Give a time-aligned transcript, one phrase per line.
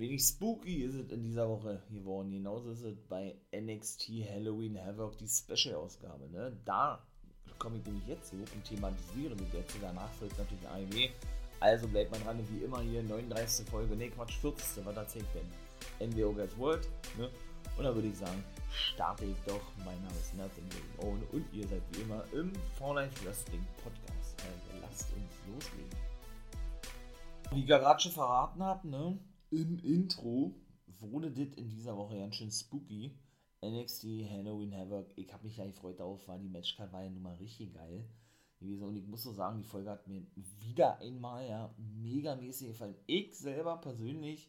[0.00, 2.32] wenig spooky ist es in dieser Woche geworden.
[2.32, 6.28] Genauso ist es bei NXT Halloween Havoc, die Special-Ausgabe.
[6.30, 6.56] Ne?
[6.64, 7.02] Da
[7.58, 9.76] komme ich nämlich jetzt hoch und thematisiere mit jetzt.
[9.80, 11.10] Danach folgt natürlich AEW.
[11.60, 13.68] Also bleibt man dran, wie immer hier, 39.
[13.68, 14.84] Folge, ne Quatsch, 40.
[14.86, 16.10] Was erzählt denn?
[16.10, 16.88] NWO Guys World,
[17.18, 17.30] ne?
[17.76, 18.42] Und da würde ich sagen,
[18.72, 19.60] starte ich doch.
[19.84, 20.64] Mein Name ist Nathan
[20.98, 24.36] Owen und ihr seid wie immer im For Life Wrestling Podcast.
[24.38, 25.90] Also lasst uns loslegen.
[27.52, 29.18] Wie ich gerade schon verraten habe, ne?
[29.52, 30.54] Im Intro
[31.00, 33.18] wurde das in dieser Woche ganz schön spooky.
[33.60, 35.08] NXT Halloween Havoc.
[35.16, 38.08] Ich habe mich ja gefreut darauf, war die Matchcard war ja nun mal richtig geil.
[38.60, 40.24] Und ich muss so sagen, die Folge hat mir
[40.60, 42.94] wieder einmal ja megamäßig gefallen.
[43.06, 44.48] Ich selber persönlich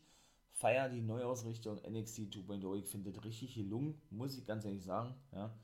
[0.52, 2.76] feiere die Neuausrichtung NXT 2.0.
[2.76, 5.16] Ich finde das richtig gelungen, muss ich ganz ehrlich sagen.
[5.32, 5.58] Ja.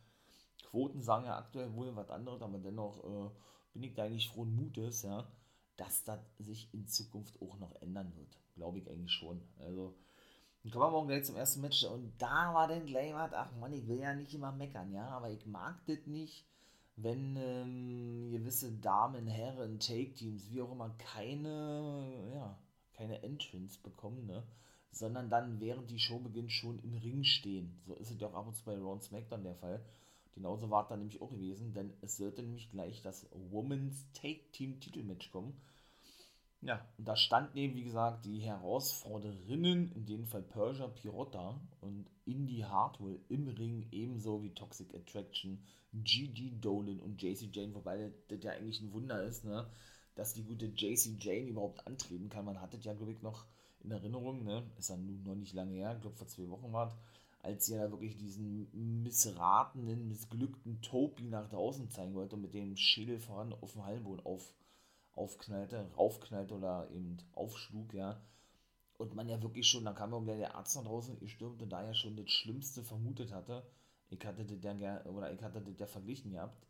[0.63, 3.29] Quoten sagen ja aktuell wohl was anderes, aber dennoch äh,
[3.73, 5.31] bin ich da eigentlich frohen Mutes, ja,
[5.76, 8.40] dass das sich in Zukunft auch noch ändern wird.
[8.57, 9.41] Glaube ich eigentlich schon.
[9.59, 9.95] Also,
[10.63, 13.55] dann kommen wir morgen gleich zum ersten Match und da war dann gleich was, ach
[13.55, 16.45] man, ich will ja nicht immer meckern, ja, aber ich mag das nicht,
[16.98, 22.57] wenn ähm, gewisse Damen, Herren, Take-Teams, wie auch immer, keine, ja,
[22.93, 24.43] keine Entrance bekommen, ne?
[24.91, 27.79] sondern dann während die Show beginnt schon im Ring stehen.
[27.85, 29.85] So ist es ja auch ab und zu bei Raw SmackDown der Fall.
[30.34, 34.51] Genauso war es dann nämlich auch gewesen, denn es sollte nämlich gleich das Women's Take
[34.51, 35.60] Team Titelmatch kommen.
[36.62, 42.10] Ja, und da standen eben, wie gesagt, die Herausforderinnen, in dem Fall Persia Pirotta und
[42.26, 45.63] Indy Hartwell im Ring, ebenso wie Toxic Attraction,
[45.94, 49.68] Gigi Dolan und JC Jane, wobei das ja eigentlich ein Wunder ist, ne,
[50.16, 52.46] dass die gute JC Jane überhaupt antreten kann.
[52.46, 53.46] Man hat das ja, glaube ich, noch
[53.84, 56.74] in Erinnerung, ne, ist ja nun noch nicht lange her, ich glaube vor zwei Wochen
[56.74, 56.98] war
[57.48, 58.68] als sie ja wirklich diesen
[59.04, 64.25] missratenen, missglückten Topi nach draußen zeigen wollte und mit dem Schädel voran auf dem Hallenboden
[64.25, 64.52] auf
[65.18, 68.22] aufknallte, raufknallte oder eben aufschlug, ja.
[68.97, 71.84] Und man ja wirklich schon, da kam ja der Arzt nach draußen gestürmt und da
[71.84, 73.63] ja schon das Schlimmste vermutet hatte.
[74.09, 76.66] Ich hatte das ja, oder ich hatte das ja verglichen gehabt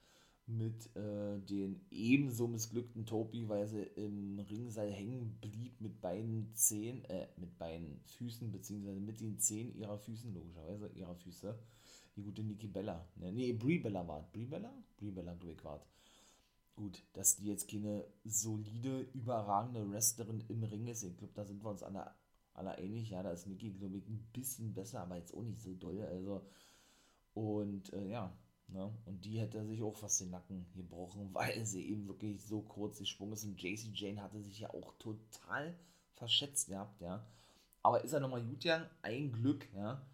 [0.48, 7.04] mit äh, den ebenso missglückten Topi, weil sie im Ringseil hängen blieb mit beiden Zehen,
[7.06, 11.60] äh, mit beiden Füßen, beziehungsweise mit den Zehen ihrer Füßen, logischerweise ihrer Füße.
[12.16, 13.06] Die gute Niki Bella.
[13.18, 14.74] Ne, nee, Brie Bella war Brie Bella?
[14.98, 15.86] Brie Bella, glaube ich, war
[16.78, 21.02] Gut, dass die jetzt keine solide, überragende Wrestlerin im Ring ist.
[21.02, 22.14] Ich glaube, da sind wir uns alle,
[22.54, 23.10] alle ähnlich.
[23.10, 26.00] Ja, da ist Nikki, glaube ich, ein bisschen besser, aber jetzt auch nicht so doll.
[26.04, 26.46] Also,
[27.34, 28.32] und äh, ja,
[28.68, 28.96] ne?
[29.06, 33.00] und die hätte sich auch fast den Nacken gebrochen, weil sie eben wirklich so kurz
[33.00, 33.44] gesprungen ist.
[33.44, 35.76] Und JC Jane hatte sich ja auch total
[36.14, 37.26] verschätzt gehabt, ja.
[37.82, 38.88] Aber ist er nochmal gut gegangen?
[39.02, 40.06] Ein Glück, ja.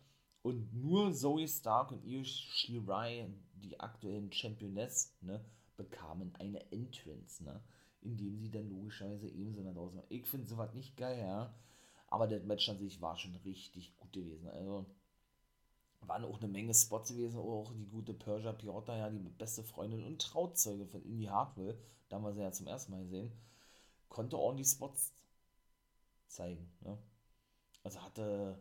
[0.44, 5.44] Und nur Zoe Stark und Io Shirai, die aktuellen Championess, ne,
[5.78, 7.62] bekamen eine Entrance, ne?
[8.02, 10.06] Indem sie dann logischerweise ebenso nach draußen waren.
[10.10, 11.54] Ich finde sowas nicht geil, ja.
[12.08, 14.48] Aber das Match an sich war schon richtig gut gewesen.
[14.50, 14.86] Also
[16.08, 20.04] waren auch eine Menge Spots gewesen, auch die gute Persia Pirotta, ja, die beste Freundin
[20.04, 21.78] und Trauzeuge von Indy Hartwell,
[22.10, 23.32] da haben wir sie ja zum ersten Mal gesehen,
[24.10, 25.14] konnte ordentlich Spots
[26.28, 26.70] zeigen.
[26.82, 26.98] Ne?
[27.84, 28.60] Also hatte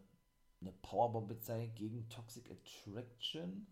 [0.60, 3.66] eine Powerbomb gezeigt gegen Toxic Attraction,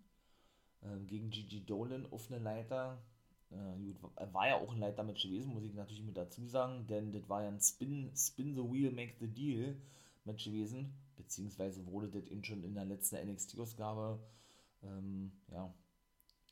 [0.82, 3.00] äh, gegen Gigi Dolan auf eine Leiter,
[3.50, 7.12] äh, gut, war ja auch ein Leitermatch gewesen, muss ich natürlich mit dazu sagen, denn
[7.12, 9.76] das war ja ein Spin, Spin the Wheel, Make the Deal
[10.24, 14.20] Match gewesen, beziehungsweise wurde das eben schon in der letzten NXT-Ausgabe
[14.82, 15.72] ähm, ja,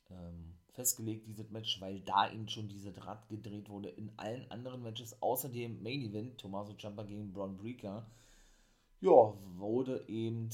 [0.09, 3.89] ähm, festgelegt, dieses Match, weil da eben schon dieses Rad gedreht wurde.
[3.89, 8.05] In allen anderen Matches, außer dem Main Event, Tommaso Ciampa gegen Braun Breaker,
[9.01, 10.49] ja, wurde eben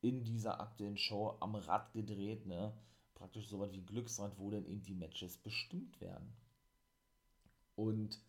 [0.00, 2.72] in dieser aktuellen Show am Rad gedreht, ne?
[3.22, 6.34] Praktisch so was wie Glücksrad, wo dann eben die Matches bestimmt werden.
[7.76, 8.20] Und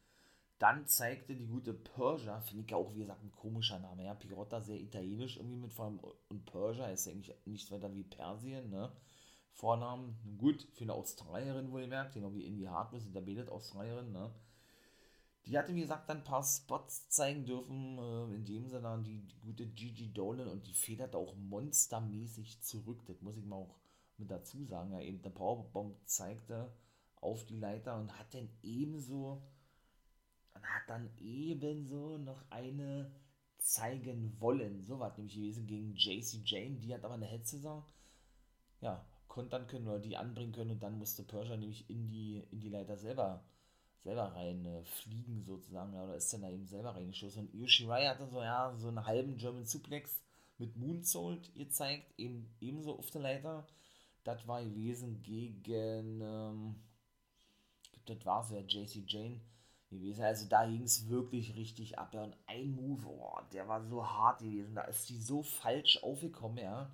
[0.60, 4.14] dann zeigte die gute Persia, finde ich ja auch, wie gesagt, ein komischer Name, ja,
[4.14, 6.00] Pirotta sehr italienisch irgendwie mit vor allem,
[6.30, 8.92] und Persia ist ja eigentlich nichts weiter wie Persien, ne,
[9.52, 14.32] Vornamen, gut, für eine Australierin wohlgemerkt, genau wie sind da betet Australierin, ne,
[15.48, 19.24] die hatte, wie gesagt, dann ein paar Spots zeigen dürfen, äh, in dem Sinne die,
[19.24, 23.83] die gute Gigi Dolan und die federt auch monstermäßig zurück, das muss ich mal auch
[24.24, 26.74] mit dazu sagen, ja eben der Powerbomb zeigte
[27.16, 29.42] auf die Leiter und hat dann ebenso
[30.54, 33.12] und hat dann ebenso noch eine
[33.58, 34.84] zeigen wollen.
[34.84, 37.84] So war nämlich gewesen gegen JC Jane, die hat aber eine Headsaison
[38.82, 42.60] ja, kontern können oder die anbringen können und dann musste Persia nämlich in die, in
[42.60, 43.44] die Leiter selber
[44.04, 47.48] selber rein äh, fliegen sozusagen, oder ist dann da eben selber reingeschossen.
[47.48, 50.22] Und Yoshirai hatte so, ja, so einen halben German Suplex
[50.58, 53.66] mit Moonsault gezeigt, eben ebenso auf der Leiter.
[54.24, 56.76] Das war gewesen gegen, ähm,
[58.06, 59.42] das war es ja, JC Jane
[59.90, 60.24] gewesen.
[60.24, 62.14] Also da ging es wirklich richtig ab.
[62.14, 62.24] Ja.
[62.24, 64.76] Und ein Move, oh, der war so hart gewesen.
[64.76, 66.92] Da ist die so falsch aufgekommen, ja.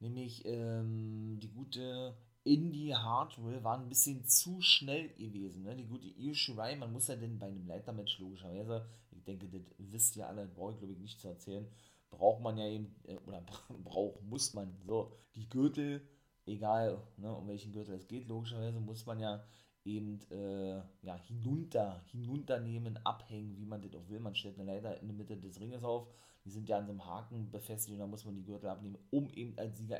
[0.00, 5.64] Nämlich ähm, die gute Indie Hardware war ein bisschen zu schnell gewesen.
[5.64, 5.74] Ne?
[5.74, 6.32] Die gute Io
[6.78, 10.72] man muss ja denn bei einem Leitermatch logischerweise, ich denke, das wisst ihr alle, brauche
[10.72, 11.66] ich glaube ich nicht zu erzählen,
[12.10, 13.42] braucht man ja eben, äh, oder
[13.84, 16.06] braucht, muss man, so, die Gürtel,
[16.46, 19.44] egal ne, um welchen Gürtel es geht, logischerweise muss man ja
[19.84, 24.20] eben äh, ja, hinunter, hinunternehmen, abhängen, wie man das auch will.
[24.20, 26.08] Man stellt eine Leiter in der Mitte des Ringes auf,
[26.44, 28.98] die sind ja an so einem Haken befestigt und da muss man die Gürtel abnehmen,
[29.10, 29.98] um eben als Sieger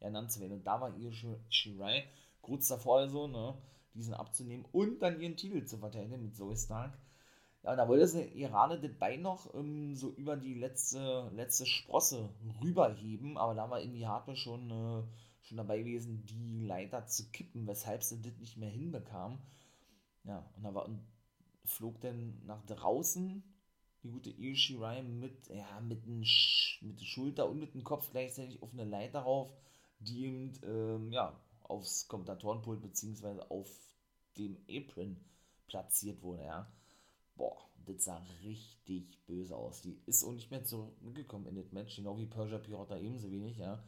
[0.00, 0.52] ernannt zu werden.
[0.52, 1.12] Und da war ihr
[1.48, 2.04] Shirai
[2.40, 3.54] kurz davor also, ne,
[3.94, 6.98] diesen abzunehmen und dann ihren Titel zu verteidigen mit Zoe Stark.
[7.62, 12.28] Ja, da wollte sie gerade das Bein noch ähm, so über die letzte, letzte Sprosse
[12.60, 15.02] rüberheben, aber da war in die Hardware schon äh,
[15.42, 19.38] schon dabei gewesen, die Leiter zu kippen, weshalb sie das nicht mehr hinbekam.
[20.24, 21.00] Ja, und da war, und
[21.64, 23.42] flog dann nach draußen
[24.02, 26.20] die gute Io Shirai mit, ja, mit, den
[26.80, 29.52] mit der Schulter und mit dem Kopf gleichzeitig auf eine Leiter rauf,
[30.00, 33.70] die eben, ähm, ja, aufs Kommentatorenpult beziehungsweise auf
[34.36, 35.16] dem Apron
[35.68, 36.72] platziert wurde, ja.
[37.36, 37.56] Boah,
[37.86, 39.82] das sah richtig böse aus.
[39.82, 43.56] Die ist auch nicht mehr zurückgekommen in das Match, genau wie Persia Pirota ebenso wenig,
[43.58, 43.82] ja.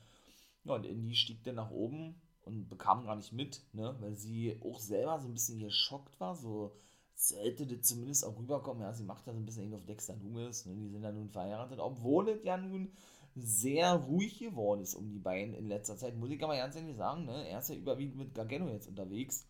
[0.65, 2.15] Ja, und Indy stieg dann nach oben
[2.45, 6.35] und bekam gar nicht mit, ne, weil sie auch selber so ein bisschen geschockt war,
[6.35, 6.75] so
[7.15, 10.67] sollte das zumindest auch rüberkommen, ja, sie macht da so ein bisschen auf Dexter Loomis,
[10.67, 12.93] ne, die sind ja nun verheiratet, obwohl es ja nun
[13.37, 16.97] sehr ruhig geworden ist um die beiden in letzter Zeit, muss ich aber ganz ehrlich
[16.97, 19.47] sagen, ne, er ist ja überwiegend mit Gargano jetzt unterwegs,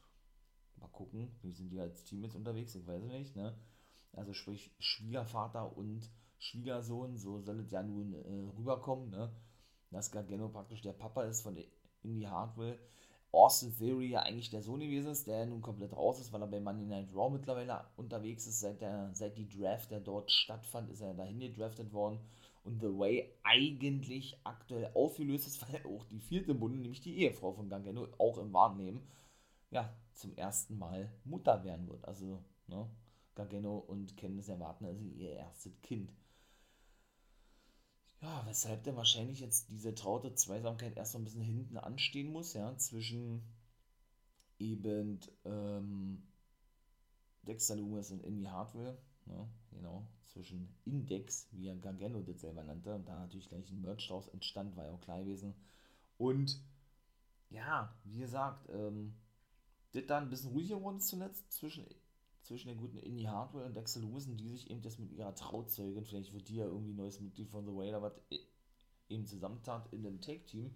[0.76, 3.56] mal gucken, wie sind die als Team jetzt unterwegs, ich weiß es nicht, ne,
[4.12, 9.32] also sprich Schwiegervater und Schwiegersohn, so soll es ja nun äh, rüberkommen, ne,
[9.94, 11.56] dass Gargano praktisch der Papa ist von
[12.02, 12.78] Indie Hardware.
[13.32, 16.46] Austin Theory ja eigentlich der Sohn gewesen ist, der nun komplett raus ist, weil er
[16.46, 18.60] bei Monday Night Raw mittlerweile unterwegs ist.
[18.60, 22.20] Seit, der, seit die Draft, der dort stattfand, ist er dahin gedraftet worden.
[22.62, 27.52] Und The Way eigentlich aktuell aufgelöst ist, weil auch die vierte Bunde, nämlich die Ehefrau
[27.52, 29.06] von Gargano, auch im Wahrnehmen,
[29.70, 32.04] ja, zum ersten Mal Mutter werden wird.
[32.04, 32.88] Also, ne,
[33.34, 36.12] Gargano und Candice erwarten also ihr erstes Kind.
[38.24, 42.54] Ja, weshalb denn wahrscheinlich jetzt diese traute Zweisamkeit erst so ein bisschen hinten anstehen muss,
[42.54, 43.42] ja, zwischen
[44.58, 46.22] eben ähm,
[47.42, 52.94] Dexter Loomis und Indie Hardware, ja, genau, zwischen Index, wie er Gargano das selber nannte,
[52.94, 55.54] und da natürlich gleich ein Merch draus entstand, war ja auch klar gewesen.
[56.16, 56.58] Und
[57.50, 59.14] ja, wie gesagt, ähm,
[59.92, 61.84] das da ein bisschen ruhiger geworden zuletzt zwischen
[62.44, 66.04] zwischen der guten Indie Hardware und Axel Lewison, die sich eben das mit ihrer Trauzeugin,
[66.04, 68.12] vielleicht wird die ja irgendwie neues Mitglied von The Wailer, was
[69.08, 70.70] eben zusammentat in einem Take-Team.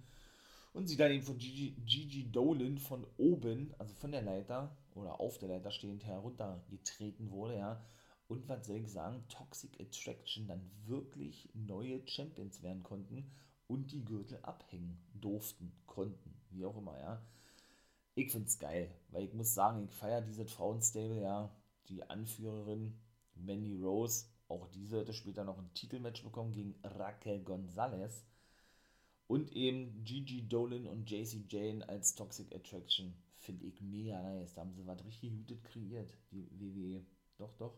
[0.72, 5.20] Und sie dann eben von Gigi, Gigi Dolan von oben, also von der Leiter oder
[5.20, 7.84] auf der Leiter stehend heruntergetreten wurde, ja.
[8.28, 13.30] Und was soll ich sagen, Toxic Attraction dann wirklich neue Champions werden konnten
[13.66, 17.22] und die Gürtel abhängen durften, konnten, wie auch immer, ja
[18.18, 21.50] ich finde es geil, weil ich muss sagen, ich feiere diese Frauenstable, ja,
[21.88, 22.98] die Anführerin
[23.34, 28.24] Mandy Rose, auch diese hätte später noch ein Titelmatch bekommen gegen Raquel Gonzalez
[29.26, 34.62] und eben Gigi Dolan und JC Jane als Toxic Attraction, finde ich mega nice, da
[34.62, 37.04] haben sie was richtig Gutes kreiert, die WWE,
[37.36, 37.76] doch, doch.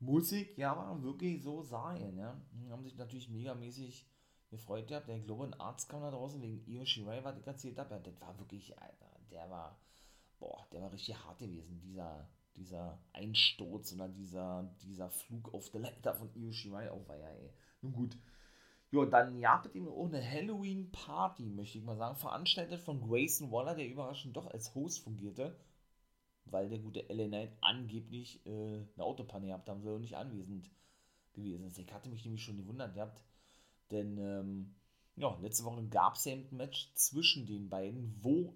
[0.00, 2.40] Musik, ja, war wirklich so sein, ja,
[2.70, 4.06] haben sich natürlich megamäßig
[4.50, 7.94] gefreut gehabt, der ein Arzt kam da draußen wegen Io Shirai, was ich erzählt habe,
[7.94, 9.78] ja, das war wirklich, Alter, der war,
[10.38, 15.80] boah, der war richtig hart gewesen, dieser, dieser Einsturz oder dieser, dieser Flug auf der
[15.82, 17.50] Leiter von Io Shirai auf war ja, ey.
[17.80, 18.18] Nun gut.
[18.90, 23.74] Ja, dann es eben auch eine Halloween-Party, möchte ich mal sagen, veranstaltet von Grayson Waller,
[23.74, 25.56] der überraschend doch als Host fungierte,
[26.44, 30.70] weil der gute LA Knight angeblich äh, eine Autopanne gehabt haben soll und nicht anwesend
[31.32, 31.78] gewesen ist.
[31.78, 33.24] Ich hatte mich nämlich schon gewundert gehabt,
[33.90, 34.74] denn ähm,
[35.16, 38.54] ja, letzte Woche gab es ja ein Match zwischen den beiden, wo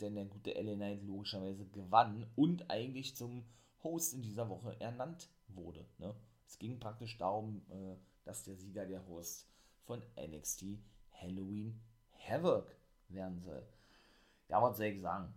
[0.00, 3.44] denn der gute LA Knight logischerweise gewann und eigentlich zum
[3.82, 5.86] Host in dieser Woche ernannt wurde.
[5.98, 6.14] Ne?
[6.46, 9.46] Es ging praktisch darum, äh, dass der Sieger der Host
[9.84, 10.64] von NXT
[11.12, 11.80] Halloween
[12.28, 12.66] Havoc
[13.08, 13.62] werden soll.
[14.48, 15.32] Ja, was soll ich sagen?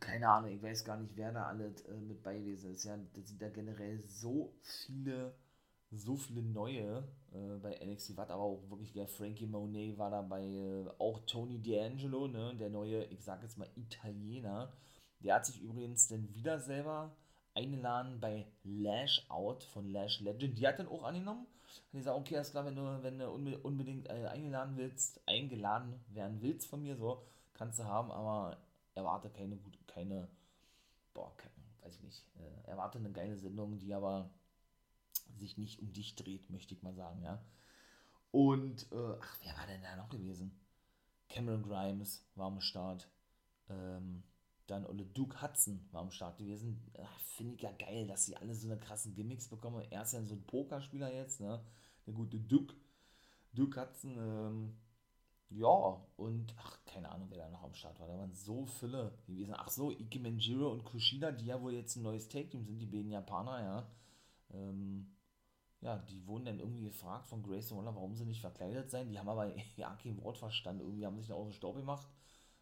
[0.00, 2.84] Keine Ahnung, ich weiß gar nicht, wer da alles äh, mit bei gewesen ist.
[2.84, 5.34] Ja, das sind ja generell so viele
[5.96, 10.44] so viele neue äh, bei NXT, was aber auch wirklich der Frankie Monet war dabei,
[10.44, 14.72] äh, auch Tony D'Angelo, ne, der neue, ich sag jetzt mal Italiener,
[15.20, 17.16] der hat sich übrigens dann wieder selber
[17.54, 21.46] eingeladen bei Lash Out von Lash Legend, die hat dann auch angenommen,
[21.92, 26.00] und ich sage, okay, alles klar, wenn du, wenn du unbedingt äh, eingeladen willst, eingeladen
[26.08, 27.22] werden willst von mir, so,
[27.52, 28.58] kannst du haben, aber
[28.94, 30.28] erwarte keine, keine,
[31.12, 31.32] boah,
[31.82, 34.30] weiß ich nicht, äh, erwarte eine geile Sendung, die aber
[35.36, 37.42] sich nicht um dich dreht, möchte ich mal sagen, ja.
[38.30, 40.58] Und, äh, ach, wer war denn da noch gewesen?
[41.28, 43.08] Cameron Grimes war am Start.
[43.68, 44.22] Ähm,
[44.66, 46.80] dann Ole Duke Hudson war am Start gewesen.
[47.36, 49.84] Finde ich ja geil, dass sie alle so eine krassen Gimmicks bekommen.
[49.90, 51.62] Er ist ja so ein Pokerspieler jetzt, ne?
[52.06, 52.74] Der gute Duke.
[53.52, 54.76] Duke Hudson, ähm,
[55.50, 58.08] ja, und ach, keine Ahnung, wer da noch am Start war.
[58.08, 59.54] Da waren so viele gewesen.
[59.56, 62.86] Ach so, Ike Manjiro und Kushida, die ja wohl jetzt ein neues Take-Team sind, die
[62.86, 63.90] beiden Japaner, ja.
[64.52, 65.13] Ähm,
[65.84, 69.10] ja, die wurden dann irgendwie gefragt von Grace Waller, warum sie nicht verkleidet seien.
[69.10, 70.80] Die haben aber ja kein Wort verstanden.
[70.80, 72.08] Irgendwie haben sie sich da aus dem Staub gemacht.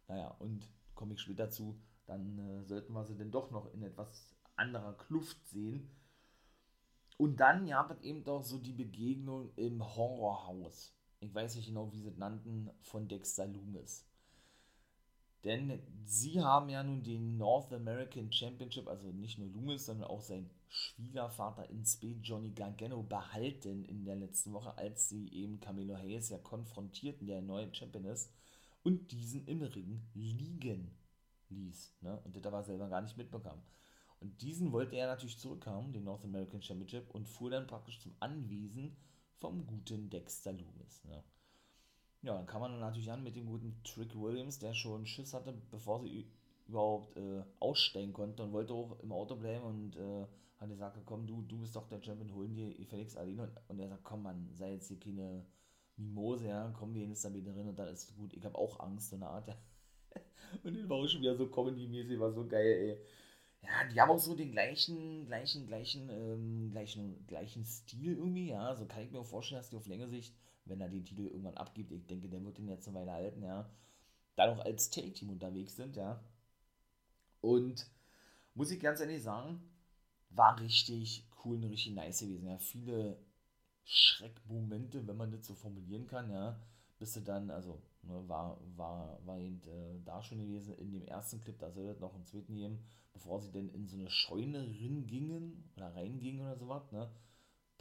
[0.08, 3.82] Naja, und komme ich später zu, dann äh, sollten wir sie denn doch noch in
[3.84, 5.88] etwas anderer Kluft sehen.
[7.16, 10.92] Und dann gab es eben doch so die Begegnung im Horrorhaus.
[11.20, 14.04] Ich weiß nicht genau, wie sie es nannten, von Dexter Loomis.
[15.44, 20.20] Denn sie haben ja nun den North American Championship, also nicht nur Loomis, sondern auch
[20.20, 25.96] sein Schwiegervater in Speed, Johnny Gargano, behalten in der letzten Woche, als sie eben Camilo
[25.96, 28.32] Hayes ja konfrontierten, der neue Champion ist,
[28.84, 30.96] und diesen im Ring liegen
[31.50, 31.96] ließ.
[32.00, 32.20] Ne?
[32.24, 33.60] Und das aber selber gar nicht mitbekam.
[34.20, 38.14] Und diesen wollte er natürlich zurückhaben, den North American Championship, und fuhr dann praktisch zum
[38.20, 38.96] Anwesen
[39.38, 41.04] vom guten Dexter Loomis.
[41.04, 41.22] Ne?
[42.22, 45.52] Ja, dann kam man natürlich an mit dem guten Trick Williams, der schon Schiss hatte,
[45.70, 46.26] bevor sie
[46.68, 50.26] überhaupt äh, aussteigen konnte und wollte auch im Auto bleiben und äh,
[50.58, 53.42] hat gesagt, komm, du, du bist doch der Champion, holen dir Felix alleine.
[53.42, 55.44] Und, und er sagt, komm, man, sei jetzt hier keine
[55.96, 58.32] Mimose, ja, komm, wir gehen jetzt da wieder drin und dann ist gut.
[58.34, 59.56] Ich habe auch Angst, so eine Art, ja.
[60.62, 62.98] und den war auch schon wieder so comedy-mäßig, war so geil, ey.
[63.62, 68.76] Ja, die haben auch so den gleichen, gleichen, gleichen, ähm, gleichen, gleichen Stil irgendwie, ja.
[68.76, 71.26] So kann ich mir auch vorstellen, dass die auf längere Sicht, wenn er den Titel
[71.26, 73.68] irgendwann abgibt, ich denke, der wird den jetzt eine Weile halten, ja,
[74.36, 76.22] dann auch als Take-Team unterwegs sind, ja.
[77.40, 77.86] Und
[78.54, 79.60] muss ich ganz ehrlich sagen,
[80.30, 82.46] war richtig cool und richtig nice gewesen.
[82.46, 83.18] Ja, viele
[83.84, 86.58] Schreckmomente, wenn man das so formulieren kann, ja.
[86.98, 91.04] Bis du dann, also, ne, war, war, war eben äh, da schon gewesen in dem
[91.04, 92.78] ersten Clip, da soll das noch einen zweiten geben,
[93.12, 97.10] bevor sie denn in so eine Scheune gingen oder reingingen oder sowas, ne.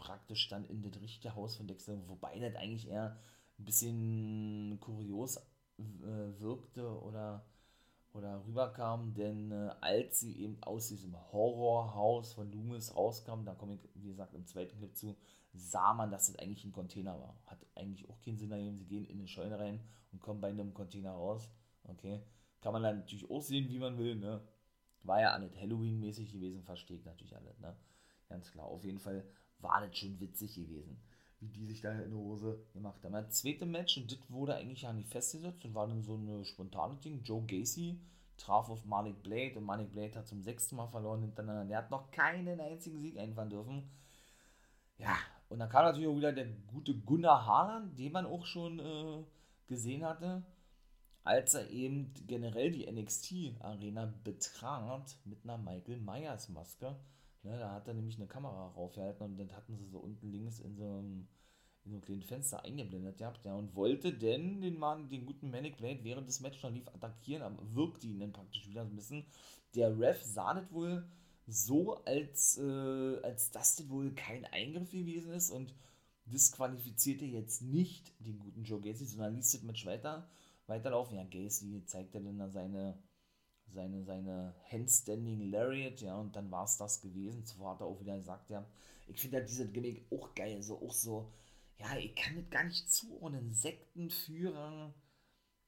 [0.02, 3.20] Praktisch dann in das richtige Haus von Dexter, wobei das eigentlich eher
[3.60, 5.38] ein bisschen kurios
[5.78, 7.46] äh, wirkte oder
[8.14, 13.76] oder rüberkam, denn äh, als sie eben aus diesem Horrorhaus von Loomis rauskam, da komme
[13.76, 15.16] ich, wie gesagt, im zweiten Clip zu,
[15.54, 17.40] sah man, dass das eigentlich ein Container war.
[17.46, 18.78] Hat eigentlich auch keinen Sinn ergeben.
[18.78, 19.80] Sie gehen in eine Scheune rein
[20.12, 21.50] und kommen bei einem Container raus.
[21.84, 22.22] Okay.
[22.60, 24.42] Kann man dann natürlich auch sehen, wie man will, ne?
[25.04, 27.76] War ja alles Halloween-mäßig gewesen, verstehe ich natürlich alles, ne?
[28.30, 28.66] Ganz klar.
[28.66, 29.26] Auf jeden Fall
[29.62, 31.00] war das schon witzig gewesen,
[31.40, 33.14] wie die sich da in der Hose gemacht haben.
[33.14, 36.46] Das zweite Match, und das wurde eigentlich ja nicht festgesetzt und war dann so eine
[36.46, 37.24] spontane Ding.
[37.24, 38.00] Joe Gacy
[38.38, 41.66] traf auf Malik Blade und Malik Blade hat zum sechsten Mal verloren hintereinander.
[41.66, 43.90] Der hat noch keinen einzigen Sieg einfahren dürfen.
[44.98, 45.18] Ja,
[45.50, 49.24] und dann kam natürlich auch wieder der gute Gunnar Haaland, den man auch schon äh,
[49.68, 50.44] gesehen hatte,
[51.24, 56.96] als er eben generell die NXT-Arena betrat mit einer Michael Myers Maske.
[57.44, 60.60] Ne, da hat er nämlich eine Kamera raufgehalten und dann hatten sie so unten links
[60.60, 61.28] in so einem,
[61.84, 65.50] in so einem kleinen Fenster eingeblendet gehabt, ja, und wollte denn den Mann, den guten
[65.50, 68.96] Manic Blade, während des Matches noch lief, attackieren, aber wirkte ihn dann praktisch wieder ein
[68.96, 69.26] bisschen.
[69.74, 71.04] Der Ref sah das wohl
[71.48, 75.74] so, als, äh, als das denn wohl kein Eingriff gewesen ist und
[76.26, 80.30] disqualifizierte jetzt nicht den guten Joe Gacy, sondern ließ das Match weiter,
[80.68, 81.18] weiterlaufen.
[81.18, 82.98] Ja, Gacy zeigte dann seine,
[83.74, 87.46] seine, seine Handstanding Lariat, ja, und dann war es das gewesen.
[87.46, 88.66] Zuvor hat er auch wieder gesagt, ja,
[89.08, 91.32] ich finde ja diese Gimmick auch geil, so auch so,
[91.80, 93.52] ja, ich kann das gar nicht zuordnen.
[93.52, 94.94] Sektenführer,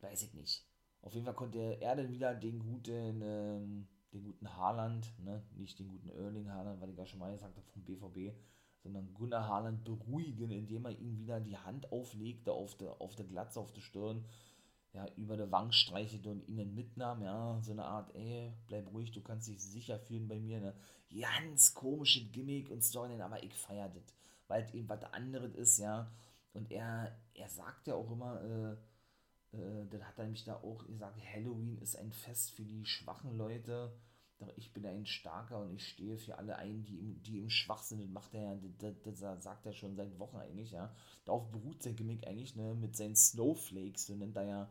[0.01, 0.65] weiß ich nicht.
[1.01, 5.79] Auf jeden Fall konnte er dann wieder den guten, ähm, den guten Haaland, ne, nicht
[5.79, 8.33] den guten Erling Haaland, weil ich ja schon mal gesagt habe vom BVB,
[8.83, 13.25] sondern Gunnar Haaland beruhigen, indem er ihm wieder die Hand auflegte auf der, auf der
[13.25, 14.25] Glatze, auf der Stirn,
[14.93, 19.11] ja, über der Wange streichelte und ihn mitnahm, ja, so eine Art, ey, bleib ruhig,
[19.11, 20.73] du kannst dich sicher fühlen bei mir, ne,
[21.19, 24.03] ganz komische Gimmick und Story, aber ich feiere das,
[24.47, 26.11] weil eben was anderes ist, ja,
[26.53, 30.85] und er, er sagt ja auch immer, äh, äh, dann hat er mich da auch
[30.85, 33.91] gesagt, Halloween ist ein Fest für die schwachen Leute.
[34.43, 37.49] Doch ich bin ein Starker und ich stehe für alle ein, die im, die im
[37.49, 38.01] Schwach sind.
[38.01, 40.93] Das macht er das, das sagt er schon seit Wochen eigentlich, ja.
[41.25, 44.69] Darauf beruht sein Gimmick eigentlich, ne, mit seinen Snowflakes, so nennt er ja,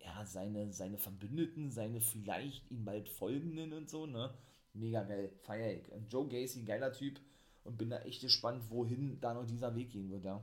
[0.00, 4.34] ja, seine, seine Verbündeten, seine vielleicht ihm bald Folgenden und so, ne.
[4.72, 5.84] Mega geil, feier ich.
[6.10, 7.20] Joe Gacy, geiler Typ
[7.64, 10.42] und bin da echt gespannt, wohin da noch dieser Weg gehen wird, ja.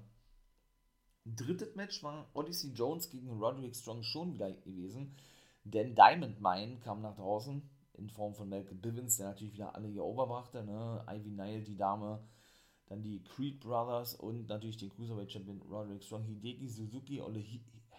[1.25, 5.15] Drittes Match war Odyssey Jones gegen Roderick Strong schon wieder gewesen,
[5.63, 7.61] denn Diamond Mine kam nach draußen
[8.01, 11.05] in Form von Malcolm Bivens, der natürlich wieder alle hier oberbrachte, ne?
[11.07, 12.27] Ivy Nile, die Dame,
[12.87, 17.39] dann die Creed Brothers und natürlich den Cruiserweight Champion Roderick Strong, Hideki Suzuki oder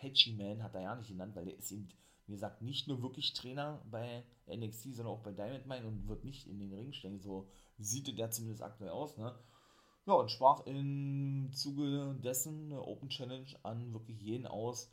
[0.03, 1.89] Hachi-Man hat er ja nicht genannt, weil der ist eben,
[2.27, 6.25] wie gesagt, nicht nur wirklich Trainer bei NXT, sondern auch bei Diamond Mine und wird
[6.25, 9.35] nicht in den Ring stellen, so sieht der zumindest aktuell aus, ne?
[10.05, 14.91] Ja, und sprach im Zuge dessen eine Open Challenge an wirklich jeden aus,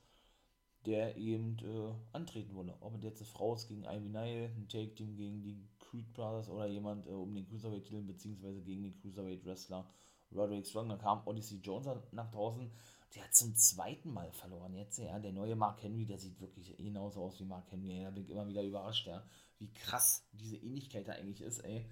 [0.86, 2.76] der eben äh, antreten wolle.
[2.80, 6.50] Ob es jetzt eine Frau ist gegen Ivy Nile, ein Take-Team gegen die Creed Brothers
[6.50, 9.86] oder jemand äh, um den Cruiserweight-Titel beziehungsweise gegen den Cruiserweight-Wrestler
[10.32, 10.90] Roderick Strong.
[10.90, 12.72] Dann kam Odyssey Jones nach draußen.
[13.16, 15.00] Der hat zum zweiten Mal verloren jetzt.
[15.00, 18.04] Ja, der neue Mark Henry, der sieht wirklich genauso aus wie Mark Henry.
[18.04, 19.24] Da bin ich immer wieder überrascht, ja,
[19.58, 21.86] wie krass diese Ähnlichkeit da eigentlich ist, ey.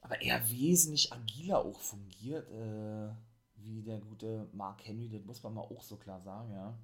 [0.00, 3.10] Aber er wesentlich agiler auch fungiert, äh,
[3.56, 6.78] wie der gute Mark Henry, das muss man mal auch so klar sagen, ja.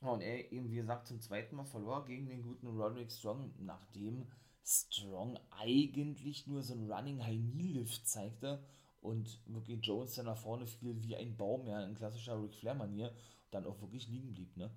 [0.00, 4.26] Und er eben, wie gesagt, zum zweiten Mal verlor gegen den guten Roderick Strong, nachdem
[4.64, 8.62] Strong eigentlich nur so ein Running High Knee Lift zeigte
[9.02, 12.74] und wirklich Jones dann nach vorne fiel wie ein Baum, ja, in klassischer Ric Flair
[12.74, 14.70] Manier, und dann auch wirklich liegen blieb, ne?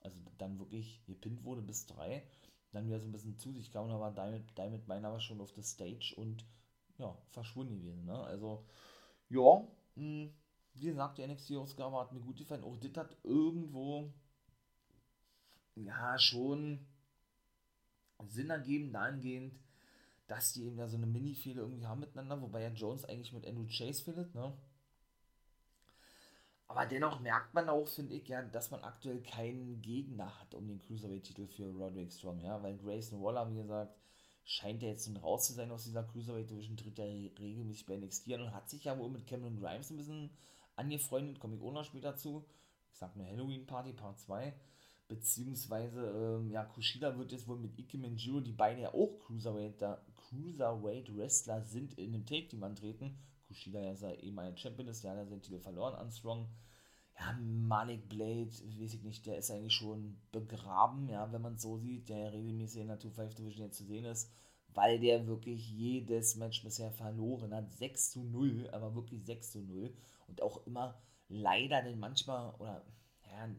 [0.00, 2.22] Also dann wirklich gepinnt wurde bis drei,
[2.72, 5.20] dann wieder so ein bisschen zu sich kam und da war Diamond, Diamond Mine aber
[5.20, 6.44] schon auf der Stage und
[6.98, 8.18] ja, verschwunden gewesen, ne?
[8.18, 8.64] Also,
[9.30, 10.34] ja, mh, hm,
[10.74, 12.64] wie gesagt, die NXT-Ausgabe hat mir gut gefallen.
[12.64, 14.12] Auch das hat irgendwo
[15.76, 16.86] ja schon
[18.28, 19.54] Sinn ergeben, dahingehend,
[20.28, 23.46] dass die eben da so eine Mini-Fehde irgendwie haben miteinander, wobei ja Jones eigentlich mit
[23.46, 24.52] Andrew Chase fehlt, ne?
[26.68, 30.66] Aber dennoch merkt man auch, finde ich, ja, dass man aktuell keinen Gegner hat um
[30.66, 33.94] den Cruiserweight-Titel für Roderick Strong, ja, weil Grayson Waller, wie gesagt,
[34.44, 37.96] scheint er jetzt nun raus zu sein aus dieser Cruiserweight Division, tritt ja regelmäßig bei
[37.96, 40.30] NXT an und hat sich ja wohl mit Cameron Grimes ein bisschen
[40.76, 42.44] angefreundet, komme ich auch noch später zu.
[42.90, 44.54] Ich sag nur Halloween Party Part 2
[45.12, 49.84] beziehungsweise ähm, ja, Kushida wird jetzt wohl mit Ike Manjiro, die beide ja auch Cruiserweight,
[50.16, 53.18] Cruiserweight Wrestler sind, in dem Take-Team antreten.
[53.46, 56.48] Kushida ja ist ja eben ein Champion ist, der hat ja Titel verloren an Strong.
[57.18, 61.62] Ja, Malik Blade, weiß ich nicht, der ist eigentlich schon begraben, ja, wenn man es
[61.62, 64.32] so sieht, der regelmäßig in der 2-5 Division jetzt zu sehen ist,
[64.68, 67.70] weil der wirklich jedes Match bisher verloren hat.
[67.70, 69.94] 6 zu 0, aber wirklich 6 zu 0.
[70.26, 70.98] Und auch immer
[71.28, 72.82] leider denn manchmal, oder
[73.26, 73.54] ja,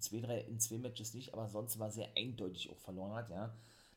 [0.00, 3.30] in zwei, drei, in zwei Matches nicht, aber sonst war sehr eindeutig auch verloren hat,
[3.30, 3.54] ja.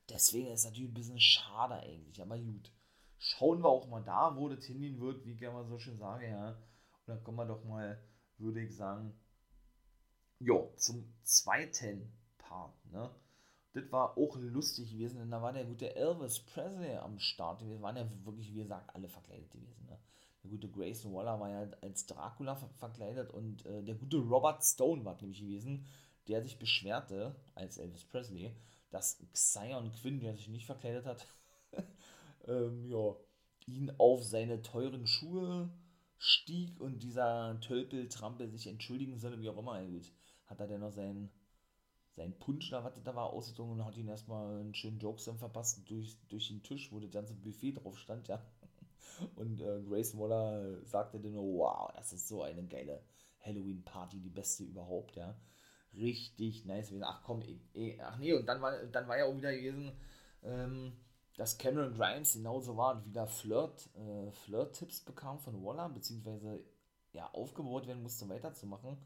[0.10, 2.72] Deswegen ist es natürlich ein bisschen schade eigentlich, aber gut.
[3.18, 5.98] Schauen wir auch mal da, wo das hingehen wird, wie ich gerne mal so schön
[5.98, 6.50] sage, ja.
[6.50, 8.04] Und dann kommen wir doch mal,
[8.38, 9.18] würde ich sagen,
[10.40, 13.10] jo, zum zweiten Part, ne.
[13.72, 17.66] Das war auch lustig gewesen, denn da war der gute Elvis Presley am Start.
[17.66, 19.98] Wir waren ja wirklich, wie gesagt, alle verkleidet gewesen, ne
[20.44, 24.64] der gute Grayson Waller war ja als Dracula ver verkleidet und äh, der gute Robert
[24.64, 25.86] Stone war nämlich gewesen,
[26.28, 28.52] der sich beschwerte, als Elvis Presley,
[28.92, 31.26] dass Xion Quinn, der sich nicht verkleidet hat,
[32.48, 33.16] ähm, ja,
[33.66, 35.70] ihn auf seine teuren Schuhe
[36.18, 39.82] stieg und dieser Tölpel-Trampel sich entschuldigen solle, wie auch immer.
[39.82, 40.12] Ja, gut,
[40.46, 41.32] hat er denn noch seinen,
[42.16, 45.90] seinen Punsch da, was da war, ausgetrunken und hat ihn erstmal einen schönen Jokes verpasst
[45.90, 48.46] durch, durch den Tisch, wo das ganze Buffet drauf stand, ja.
[49.36, 53.02] Und äh, Grace Waller sagte dann nur, wow, das ist so eine geile
[53.42, 55.36] Halloween-Party, die beste überhaupt, ja.
[55.96, 57.04] Richtig nice gewesen.
[57.04, 59.92] Ach komm, ey, ey, ach nee, und dann war, dann war ja auch wieder gewesen,
[60.42, 60.94] ähm,
[61.38, 66.64] dass Cameron Grimes genauso war und wieder Flirt, äh, Flirt-Tipps bekam von Waller, beziehungsweise
[67.12, 68.98] ja, aufgebaut werden musste, weiterzumachen.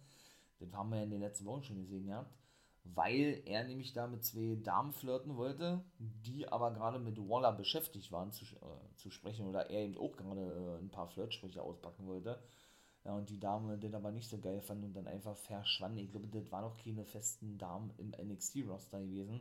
[0.59, 2.33] Das haben wir ja in den letzten Wochen schon gesehen gehabt
[2.95, 8.11] weil er nämlich da mit zwei Damen flirten wollte, die aber gerade mit Waller beschäftigt
[8.11, 12.07] waren zu, äh, zu sprechen oder er eben auch gerade äh, ein paar Flirtsprüche auspacken
[12.07, 12.39] wollte.
[13.03, 15.97] Ja, und die Dame den aber nicht so geil fand und dann einfach verschwand.
[15.97, 19.39] Ich glaube, das waren noch keine festen Damen im NXT-Roster gewesen.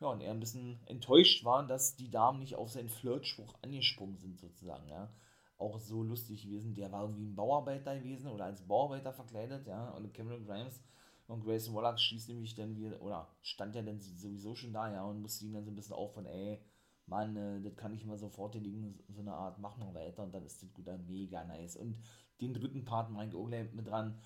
[0.00, 4.18] Ja, und er ein bisschen enttäuscht war, dass die Damen nicht auf seinen Flirtspruch angesprungen
[4.18, 5.12] sind, sozusagen, ja.
[5.58, 6.74] Auch so lustig gewesen.
[6.74, 9.90] Der war irgendwie ein Bauarbeiter gewesen oder als Bauarbeiter verkleidet, ja.
[9.90, 10.80] Und Cameron Grimes
[11.26, 15.04] und Grayson Waller schießt nämlich dann wieder, oder stand ja dann sowieso schon da, ja,
[15.04, 16.60] und musste ihm dann so ein bisschen aufhören, ey,
[17.06, 20.34] Mann, äh, das kann ich mal sofort in so eine Art, mach mal weiter und
[20.34, 21.76] dann ist das gut, dann mega nice.
[21.76, 21.98] Und
[22.40, 24.18] den dritten Part meinte auch gleich mit dran,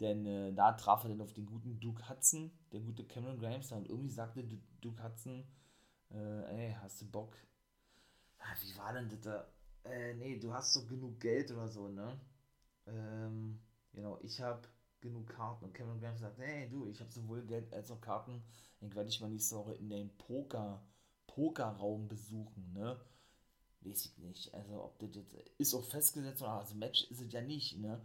[0.00, 3.72] denn äh, da traf er dann auf den guten Duke Hudson, der gute Cameron Grimes,
[3.72, 4.44] und irgendwie sagte
[4.80, 5.44] Duke Hudson,
[6.10, 7.36] äh, ey, hast du Bock?
[8.38, 9.48] Ah, wie war denn das da?
[9.84, 12.20] Äh, nee, du hast doch genug Geld oder so, ne?
[12.86, 13.60] Ähm,
[13.92, 14.68] genau, ich hab
[15.00, 15.64] genug Karten.
[15.64, 18.42] Und Cameron Grimes sagt, hey du, ich habe sowohl Geld als auch Karten,
[18.80, 20.82] dann werde ich mal nächste Woche in den Poker,
[21.26, 23.00] Pokerraum besuchen, ne?
[23.80, 24.54] Weiß ich nicht.
[24.54, 28.00] Also ob das jetzt ist auch festgesetzt oder also Match ist es ja nicht, ne?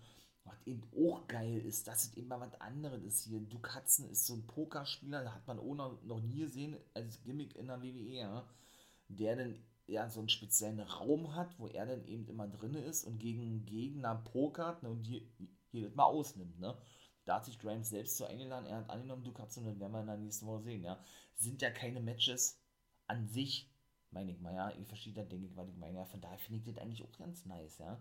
[0.45, 3.39] was eben auch geil ist, dass es eben mal was anderes ist hier.
[3.39, 7.67] Duke Hudson ist so ein Pokerspieler, hat man auch noch, nie gesehen als Gimmick in
[7.67, 8.45] der WWE, ja,
[9.07, 9.55] der dann
[9.87, 13.65] ja so einen speziellen Raum hat, wo er dann eben immer drin ist und gegen
[13.65, 15.21] Gegner pokert ne, und hier,
[15.81, 16.77] das mal ausnimmt, ne.
[17.25, 20.01] Da hat sich Grimes selbst so eingeladen, er hat angenommen, Duke Hudson, das werden wir
[20.01, 20.99] in der nächsten Woche sehen, ja.
[21.35, 22.59] Sind ja keine Matches
[23.07, 23.69] an sich,
[24.11, 24.69] meine ich mal, ja.
[24.71, 26.05] Ihr versteht das, denke ich, was ich meine, ja.
[26.05, 27.99] Von daher finde ich das eigentlich auch ganz nice, ja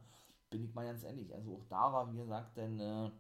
[0.53, 1.35] bin ich mal ganz ehrlich.
[1.35, 3.11] Also auch da war, wie gesagt, dann, äh,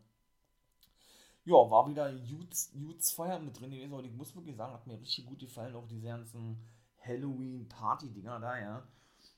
[1.45, 5.01] ja, war wieder Juts Feier mit drin gewesen, und ich muss wirklich sagen, hat mir
[5.01, 6.57] richtig gut gefallen, auch diese ganzen
[7.01, 8.87] Halloween-Party-Dinger da, ja.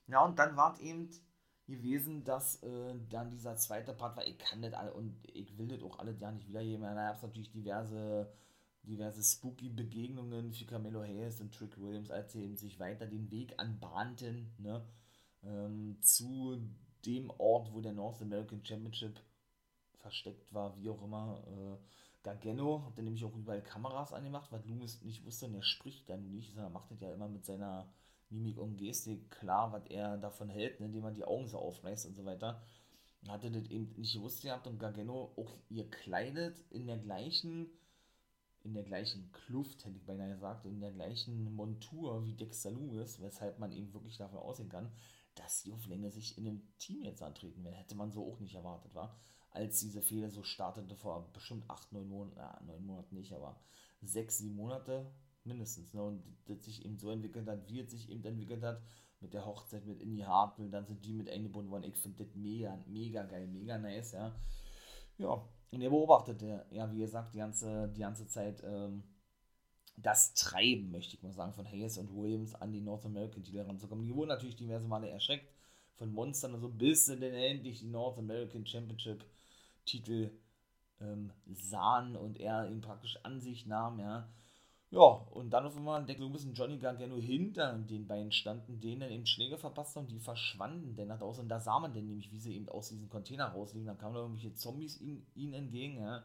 [0.07, 1.09] Ja, und dann war eben
[1.66, 5.68] gewesen, dass äh, dann dieser zweite Part war, ich kann das alle und ich will
[5.68, 6.83] das auch alle ja nicht wiedergeben.
[6.83, 8.33] Da gab es natürlich diverse,
[8.83, 13.31] diverse spooky Begegnungen für Camelo Hayes und Trick Williams, als sie eben sich weiter den
[13.31, 14.85] Weg anbahnten, ne,
[15.42, 16.59] ähm, zu
[17.07, 19.20] dem Ort, wo der North American Championship
[19.98, 21.42] versteckt war, wie auch immer.
[21.46, 21.79] Äh,
[22.22, 26.09] Gargano hat dann nämlich auch überall Kameras angemacht, weil Loomis nicht wusste, und er spricht
[26.09, 27.87] dann nicht, sondern macht das ja immer mit seiner
[28.35, 32.07] Mimik und Gestik klar, was er davon hält, ne, indem er die Augen so aufreißt
[32.07, 32.62] und so weiter.
[33.29, 37.70] Hatte das eben nicht gewusst gehabt und Gargano auch ihr kleidet in der gleichen
[38.64, 43.20] in der gleichen Kluft, hätte ich beinahe gesagt, in der gleichen Montur wie Dexter Loomis,
[43.20, 44.90] weshalb man eben wirklich davon ausgehen kann,
[45.35, 47.75] dass die auf Länge sich in einem Team jetzt antreten werden.
[47.75, 49.18] Hätte man so auch nicht erwartet, war.
[49.51, 53.61] Als diese Fehler so startete vor bestimmt 8, 9 Monaten, ja, 9 Monaten nicht, aber
[54.03, 55.12] 6, 7 Monate
[55.44, 55.94] mindestens.
[55.94, 56.02] Ne?
[56.02, 58.83] Und das sich eben so entwickelt hat, wie es sich eben entwickelt hat,
[59.20, 61.85] mit der Hochzeit mit Indie Hartwell, dann sind die mit eingebunden worden.
[61.85, 64.35] Ich finde das mega, mega geil, mega nice, ja.
[65.16, 69.02] Ja, und er beobachtet, ja, wie gesagt, die ganze, die ganze Zeit, ähm,
[69.96, 73.61] das Treiben, möchte ich mal sagen, von Hayes und Williams an die North American Titel
[73.61, 74.04] ranzukommen.
[74.04, 75.48] Die wurden natürlich diverse Male erschreckt
[75.94, 79.24] von Monstern und so, bis sie dann endlich die North American Championship
[79.85, 80.30] Titel
[81.00, 84.28] ähm, sahen und er ihn praktisch an sich nahm, ja.
[84.94, 85.00] Ja,
[85.33, 89.26] und dann auf einmal Deck Loomis und Johnny Gargano hinter den beiden standen, denen eben
[89.26, 91.42] Schläge verpasst haben, die verschwanden denn nach draußen.
[91.42, 93.88] Und da sah man dann nämlich, wie sie eben aus diesem Container rausliegen.
[93.88, 96.22] Dann kamen da irgendwelche Zombies ihnen, ihnen entgegen, ja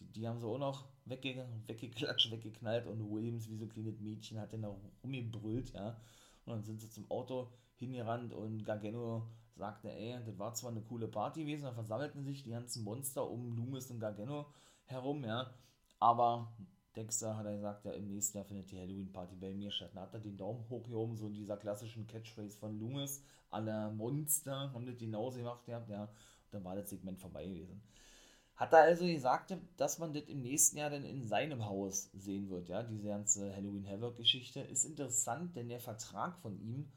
[0.00, 4.00] die, die haben sie auch noch wegge weggeklatscht, weggeknallt und Williams, wie so ein kleines
[4.00, 5.96] Mädchen, hat dann da rumgebrüllt, ja.
[6.44, 9.26] Und dann sind sie zum Auto hingerannt und Gargano
[9.56, 13.28] sagte, ey, das war zwar eine coole Party gewesen, da versammelten sich die ganzen Monster
[13.28, 14.46] um Loomis und Gargano
[14.84, 15.50] herum, ja,
[15.98, 16.52] aber
[16.96, 19.90] Dexter hat er gesagt, ja, im nächsten Jahr findet die Halloween-Party bei mir statt.
[19.94, 24.72] Dann hat er den Daumen hochgehoben, so in dieser klassischen Catchphrase von Loomis, aller Monster,
[24.72, 26.10] haben das genauso gemacht, ja, ja, und
[26.52, 27.82] dann war das Segment vorbei gewesen.
[28.56, 32.48] Hat er also gesagt, dass man das im nächsten Jahr dann in seinem Haus sehen
[32.48, 34.60] wird, ja, diese ganze Halloween Havoc-Geschichte.
[34.60, 36.90] Ist interessant, denn der Vertrag von ihm,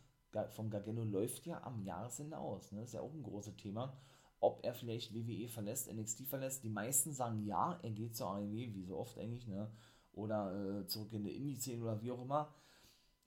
[0.51, 2.71] von Gargano, läuft ja am Jahresende aus.
[2.71, 2.79] Ne?
[2.79, 3.97] Das ist ja auch ein großes Thema.
[4.39, 6.63] Ob er vielleicht WWE verlässt, NXT verlässt.
[6.63, 9.71] Die meisten sagen ja, er geht zur AEW, wie so oft eigentlich, ne?
[10.13, 12.53] Oder äh, zurück in die Indie-Szene oder wie auch immer.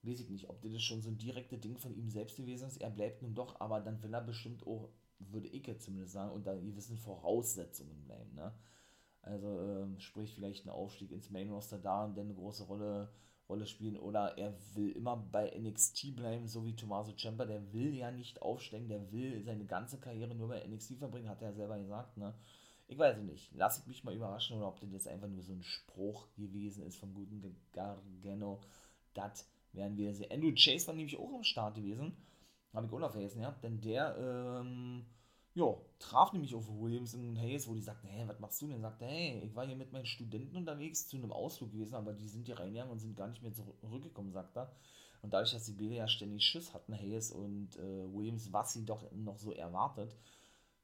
[0.03, 2.81] Weiß ich nicht, ob das schon so ein direktes Ding von ihm selbst gewesen ist.
[2.81, 4.89] Er bleibt nun doch, aber dann will er bestimmt auch
[5.31, 8.35] würde ich jetzt zumindest sagen, unter gewissen Voraussetzungen bleiben.
[8.35, 8.53] Ne?
[9.23, 13.13] Also ähm, sprich vielleicht ein Aufstieg ins Main Roster da und dann eine große Rolle,
[13.53, 17.95] Rolle spielen oder er will immer bei NXT bleiben, so wie Tommaso Ciampa, der will
[17.95, 21.79] ja nicht aufsteigen, der will seine ganze Karriere nur bei NXT verbringen, hat er selber
[21.79, 22.35] gesagt, ne?
[22.89, 23.53] Ich weiß es nicht.
[23.55, 26.85] Lass ich mich mal überraschen oder ob das jetzt einfach nur so ein Spruch gewesen
[26.85, 28.61] ist vom guten Gargano.
[29.15, 30.31] Das werden wir sehen.
[30.31, 32.17] Andrew Chase war nämlich auch am Start gewesen
[32.73, 35.05] habe ich auch noch vergessen, ja, denn der, ähm,
[35.55, 38.81] ja, traf nämlich auf Williams und Hayes, wo die sagten, hey, was machst du denn?
[38.81, 42.29] Sagte, hey, ich war hier mit meinen Studenten unterwegs zu einem Ausflug gewesen, aber die
[42.29, 44.75] sind hier reingegangen und sind gar nicht mehr zurückgekommen, sagt er.
[45.21, 48.85] Und dadurch, dass die Bilder ja ständig Schiss hatten, Hayes und äh, Williams, was sie
[48.85, 50.17] doch noch so erwartet,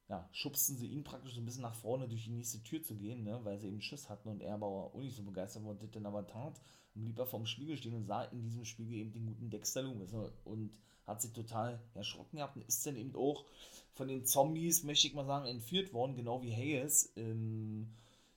[0.08, 2.96] ja, schubsten sie ihn praktisch so ein bisschen nach vorne durch die nächste Tür zu
[2.96, 5.72] gehen, ne, weil sie eben Schiss hatten und er aber auch nicht so begeistert war
[5.72, 6.60] und das dann aber tat,
[6.94, 10.12] blieb er vorm Spiegel stehen und sah in diesem Spiegel eben den guten Dexter Loomis
[10.44, 10.70] und
[11.06, 13.44] hat sich total erschrocken gehabt und ist dann eben auch
[13.92, 17.88] von den Zombies, möchte ich mal sagen, entführt worden, genau wie Hayes ähm,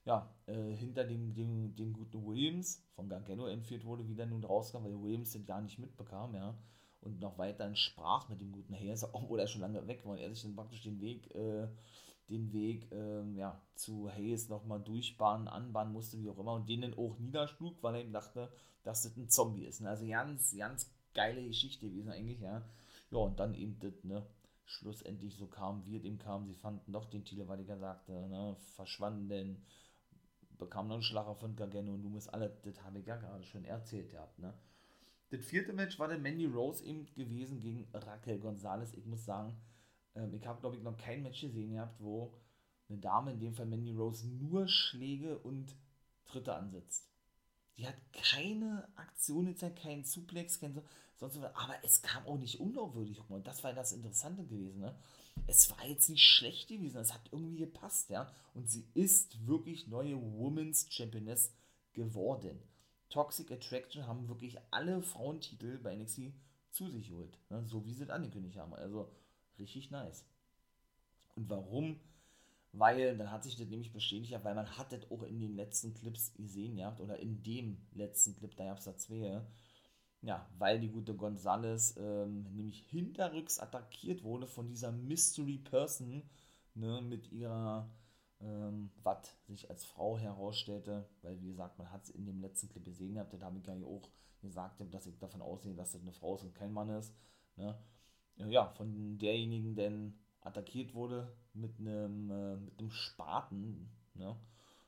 [0.05, 4.43] ja, äh, hinter dem, dem, dem guten Williams von Gargano entführt wurde, wie der nun
[4.43, 6.57] rauskam, weil Williams den gar nicht mitbekam, ja,
[7.02, 10.20] und noch weiterhin sprach mit dem guten Hayes, obwohl er schon lange weg war und
[10.20, 11.68] er sich dann praktisch den Weg, äh,
[12.30, 16.82] den Weg ähm, ja, zu Hayes nochmal durchbahnen, anbahnen musste, wie auch immer, und den
[16.82, 18.52] dann auch niederschlug, weil er eben dachte,
[18.84, 19.84] dass das ein Zombie ist.
[19.84, 22.64] Also ganz, ganz geile Geschichte gewesen eigentlich, ja.
[23.10, 24.26] Ja, und dann eben das, ne,
[24.64, 27.78] schlussendlich so kam, wie es ihm kam, sie fanden doch den Titel, weil ich ja
[27.78, 29.66] sagte, ne, verschwanden,
[30.58, 33.44] bekam noch einen Schlager von Gargano und du musst alle, das habe ich ja gerade
[33.44, 34.54] schon erzählt gehabt, ne.
[35.32, 38.94] Das vierte Match war der Mandy Rose eben gewesen gegen Raquel Gonzalez.
[38.94, 39.56] Ich muss sagen,
[40.13, 42.34] ähm, ich habe, glaube ich, noch kein Match gesehen gehabt, wo
[42.89, 45.74] eine Dame, in dem Fall Mandy Rose, nur Schläge und
[46.26, 47.10] Tritte ansetzt.
[47.78, 50.84] Die hat keine Aktion gezeigt, keinen Suplex, kein so,
[51.15, 55.00] sonst was, aber es kam auch nicht unglaubwürdig Und das war das Interessante gewesen, ne?
[55.48, 58.30] Es war jetzt nicht schlecht gewesen, es hat irgendwie gepasst, ja.
[58.54, 61.54] Und sie ist wirklich neue Women's Championess
[61.94, 62.60] geworden.
[63.12, 66.34] Toxic Attraction haben wirklich alle Frauentitel bei NXT
[66.71, 67.63] zu sich geholt, ne?
[67.67, 68.74] so wie sie es angekündigt haben.
[68.74, 69.12] Also
[69.60, 70.26] richtig nice.
[71.36, 72.00] Und warum?
[72.74, 75.93] Weil, dann hat sich das nämlich bestätigt, weil man hat das auch in den letzten
[75.93, 79.41] Clips gesehen, ja, oder in dem letzten Clip, da gab es da zwei,
[80.21, 86.24] ja, weil die gute Gonzales ähm, nämlich hinterrücks attackiert wurde von dieser Mystery Person,
[86.76, 87.89] ne, mit ihrer,
[88.41, 92.69] ähm, was sich als Frau herausstellte, weil wie gesagt, man hat es in dem letzten
[92.69, 94.10] Clip gesehen gehabt, da habe ja auch
[94.41, 97.13] gesagt, dass ich davon ausgehe, dass das eine Frau ist und kein Mann ist,
[97.56, 97.77] ne,
[98.38, 104.36] ja, von derjenigen denn attackiert wurde mit einem, äh, mit einem Spaten, ne?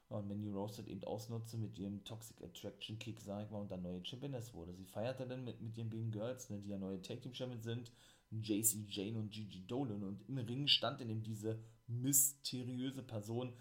[0.10, 3.72] Und Mandy Rose hat eben ausnutzte mit ihrem Toxic Attraction Kick, sag ich mal, und
[3.72, 4.74] dann neue Championess wurde.
[4.76, 7.64] Sie feierte dann mit, mit ihren beiden Girls, ne, die ja neue Tag Team Champions
[7.64, 7.92] sind,
[8.30, 10.04] JC Jane und Gigi Dolan.
[10.04, 13.54] Und im Ring stand dann eben diese mysteriöse Person,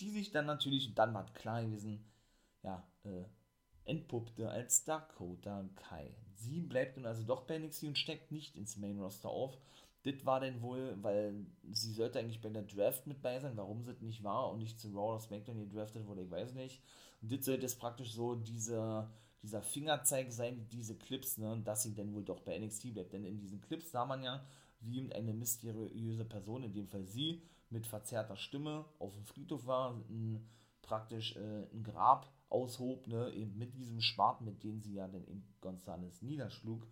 [0.00, 2.04] die sich dann natürlich, dann war klar gewesen,
[2.62, 3.24] ja, äh,
[3.84, 6.14] entpuppte als Dakota Kai.
[6.34, 9.58] Sie bleibt nun also doch bei NXT und steckt nicht ins Main Roster auf,
[10.02, 13.82] das war denn wohl, weil sie sollte eigentlich bei der Draft mit bei sein, warum
[13.82, 16.80] sie nicht war und nicht zu Raw oder SmackDown gedraftet wurde, ich weiß nicht.
[17.20, 19.10] Und das sollte jetzt praktisch so dieser,
[19.42, 23.12] dieser Fingerzeig sein, diese Clips, ne, dass sie dann wohl doch bei NXT bleibt.
[23.12, 24.42] Denn in diesen Clips sah man ja,
[24.80, 29.94] wie eine mysteriöse Person, in dem Fall sie, mit verzerrter Stimme auf dem Friedhof war,
[30.08, 30.46] ein,
[30.82, 35.24] praktisch äh, ein Grab aushob, ne, eben mit diesem Spaten, mit dem sie ja dann
[35.26, 36.86] eben Gonzales niederschlug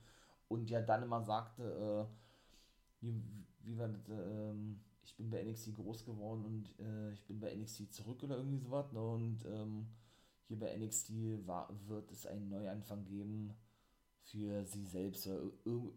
[0.48, 2.14] und ja dann immer sagte, äh,
[3.00, 3.22] wie,
[3.62, 7.54] wie war das, ähm, ich bin bei NXT groß geworden und äh, ich bin bei
[7.54, 8.92] NXT zurück oder irgendwie sowas.
[8.92, 9.00] Ne?
[9.00, 9.86] Und ähm,
[10.46, 13.54] hier bei NXT war, wird es einen Neuanfang geben
[14.22, 15.26] für sie selbst.
[15.26, 15.50] Oder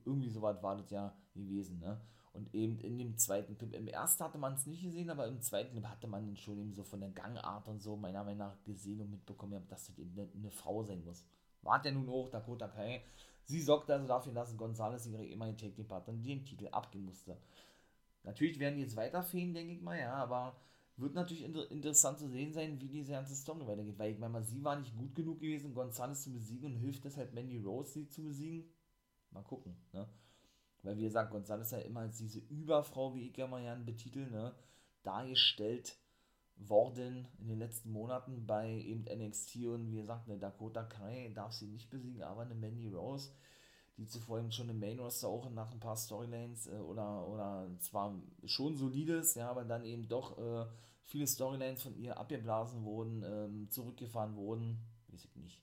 [0.05, 1.79] irgendwie sowas war das ja gewesen.
[1.79, 1.99] Ne?
[2.33, 5.41] Und eben in dem zweiten Clip, im ersten hatte man es nicht gesehen, aber im
[5.41, 8.63] zweiten Clip hatte man schon eben so von der Gangart und so meiner Meinung nach
[8.63, 11.25] gesehen und mitbekommen, dass das eben eine, eine Frau sein muss.
[11.61, 13.03] War ja nun auch Dakota Kai,
[13.45, 17.37] Sie sorgte also dafür, dass González ihre ehemalige Take Team Partnerin den Titel abgeben musste.
[18.23, 20.55] Natürlich werden die jetzt weiterfehlen, denke ich mal, ja, aber
[20.95, 24.43] wird natürlich inter interessant zu sehen sein, wie diese ganze Story weitergeht, weil ich meine
[24.43, 28.07] sie war nicht gut genug gewesen, González zu besiegen und hilft deshalb Mandy Rose, sie
[28.07, 28.69] zu besiegen.
[29.31, 30.07] Mal gucken, ne?
[30.83, 34.29] Weil, wie gesagt, González ja immer als diese Überfrau, wie ich ja mal Jan betitel,
[34.29, 34.53] ne,
[35.03, 35.97] dargestellt
[36.55, 41.53] worden in den letzten Monaten bei eben NXT und wie gesagt, eine Dakota Kai darf
[41.53, 43.31] sie nicht besiegen, aber eine Mandy Rose,
[43.97, 47.67] die zuvor eben schon im Main Roster auch nach ein paar Storylines äh, oder, oder
[47.79, 48.15] zwar
[48.45, 50.65] schon solides, ja, aber dann eben doch äh,
[51.03, 55.61] viele Storylines von ihr abgeblasen wurden, ähm, zurückgefahren wurden, weiß ich nicht.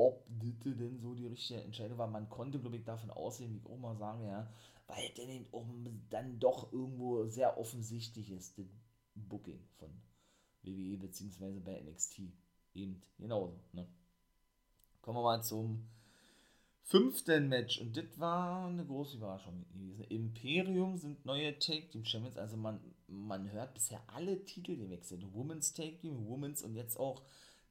[0.00, 3.76] Ob das denn so die richtige Entscheidung war, man konnte, glaube ich, davon ausgehen, wie
[3.78, 4.48] mal sagen, ja,
[4.86, 8.66] weil dann, dann doch irgendwo sehr offensichtlich ist, das
[9.16, 9.90] Booking von
[10.62, 12.20] WWE beziehungsweise bei NXT.
[12.74, 13.58] Eben genauso.
[13.72, 13.88] Ne?
[15.02, 15.88] Kommen wir mal zum
[16.84, 17.80] fünften Match.
[17.80, 20.04] Und das war eine große Überraschung gewesen.
[20.04, 22.36] Imperium sind neue Take Team Champions.
[22.36, 25.24] Also man, man hört bisher alle Titel gewechselt.
[25.34, 27.24] Women's Take Team, Women's und jetzt auch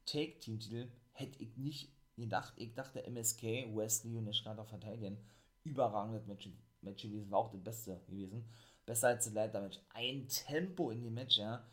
[0.06, 0.90] Take Team Titel.
[1.14, 2.54] Hätte ich nicht gedacht.
[2.58, 3.44] Ich dachte MSK,
[3.76, 5.18] Wesley und der Starter verteidigen.
[5.64, 6.50] Überragendes Match,
[6.82, 7.32] Match gewesen.
[7.32, 8.46] War auch das Beste gewesen.
[8.86, 9.80] Besser als das Leiter Match.
[9.94, 11.66] Ein Tempo in dem Match, ja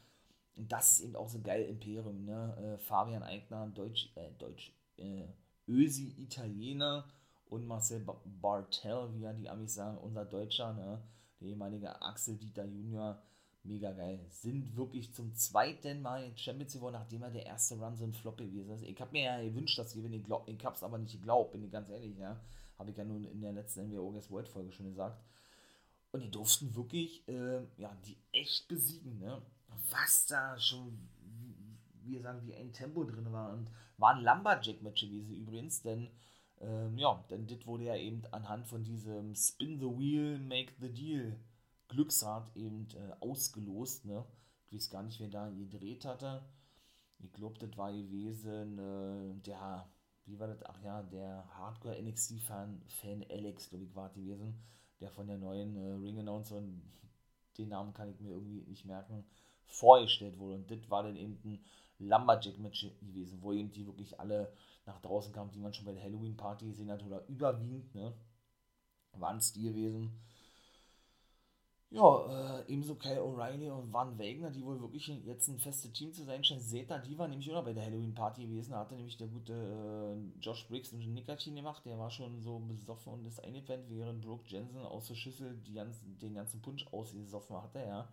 [0.57, 2.57] und das ist eben auch so geil, Imperium, ne?
[2.57, 5.27] Äh, Fabian Eigner, Deutsch, äh, Deutsch, äh,
[5.67, 7.09] Ösi, Italiener
[7.47, 8.05] und Marcel
[8.41, 11.03] Bartel, wie ja die Amis sagen, unser Deutscher, ne?
[11.41, 13.21] Der ehemalige Axel Dieter Junior,
[13.65, 14.21] mega geil.
[14.29, 18.13] Sind wirklich zum zweiten Mal in Champions geworden, nachdem er der erste Run so ein
[18.13, 18.83] Flop gewesen ist.
[18.83, 21.53] Ich habe mir ja gewünscht, dass sie gewinnen, ich, ich habe es aber nicht geglaubt,
[21.53, 22.41] bin ich ganz ehrlich, ja.
[22.79, 25.23] Habe ich ja nun in der letzten NWO Guess World Folge schon gesagt.
[26.13, 29.43] Und die durften wirklich, äh, ja, die echt besiegen, ne?
[29.91, 30.99] was da schon,
[32.03, 33.53] wie sagen, wie ein Tempo drin war.
[33.53, 36.09] Und war ein Lumberjack-Match gewesen übrigens, denn
[36.61, 40.93] ähm, ja, denn das wurde ja eben anhand von diesem Spin the Wheel, Make the
[40.93, 41.37] Deal
[41.89, 44.25] Glücksrad eben äh, ausgelost, ne?
[44.67, 46.43] Ich weiß gar nicht, wer da gedreht hatte.
[47.19, 49.89] Ich glaube, das war gewesen, äh, der,
[50.27, 50.63] wie war das?
[50.65, 54.63] Ach ja, der Hardcore NXT-Fan Fan Alex, glaube ich, war gewesen,
[55.01, 56.63] der von der neuen äh, Ring-Announcer,
[57.59, 59.25] den Namen kann ich mir irgendwie nicht merken,
[59.67, 60.57] vorgestellt wurde.
[60.57, 61.65] Und das war dann eben ein
[61.99, 64.53] Lumberjack-Match gewesen, wo eben die wirklich alle
[64.87, 68.13] nach draußen kamen, die man schon bei der Halloween-Party gesehen hat, oder überwiegend, ne?
[69.13, 70.21] Waren es die gewesen.
[71.95, 76.13] Ja, äh, ebenso Kyle O'Reilly und Van Wagner, die wohl wirklich jetzt ein festes Team
[76.13, 76.61] zu sein scheinen.
[76.61, 78.73] Zeta, die war nämlich noch bei der Halloween-Party gewesen.
[78.73, 81.85] Da hatte nämlich der gute äh, Josh Briggs ein Nickerchen gemacht.
[81.87, 86.19] Der war schon so besoffen und ist eingepennt, während Brooke Jensen aus der Schüssel ganzen,
[86.19, 88.09] den ganzen Punsch ausgesoffen hatte, ja.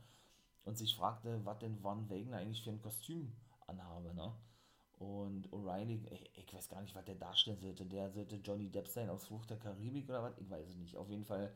[0.64, 3.32] Und sich fragte, was denn Van Wagner eigentlich für ein Kostüm
[3.66, 4.32] anhabe, ne?
[5.00, 6.00] Und O'Reilly,
[6.36, 7.84] ich, weiß gar nicht, was der darstellen sollte.
[7.86, 10.38] Der sollte Johnny Depp sein aus Flucht der Karibik oder was?
[10.38, 10.96] Ich weiß es nicht.
[10.96, 11.52] Auf jeden Fall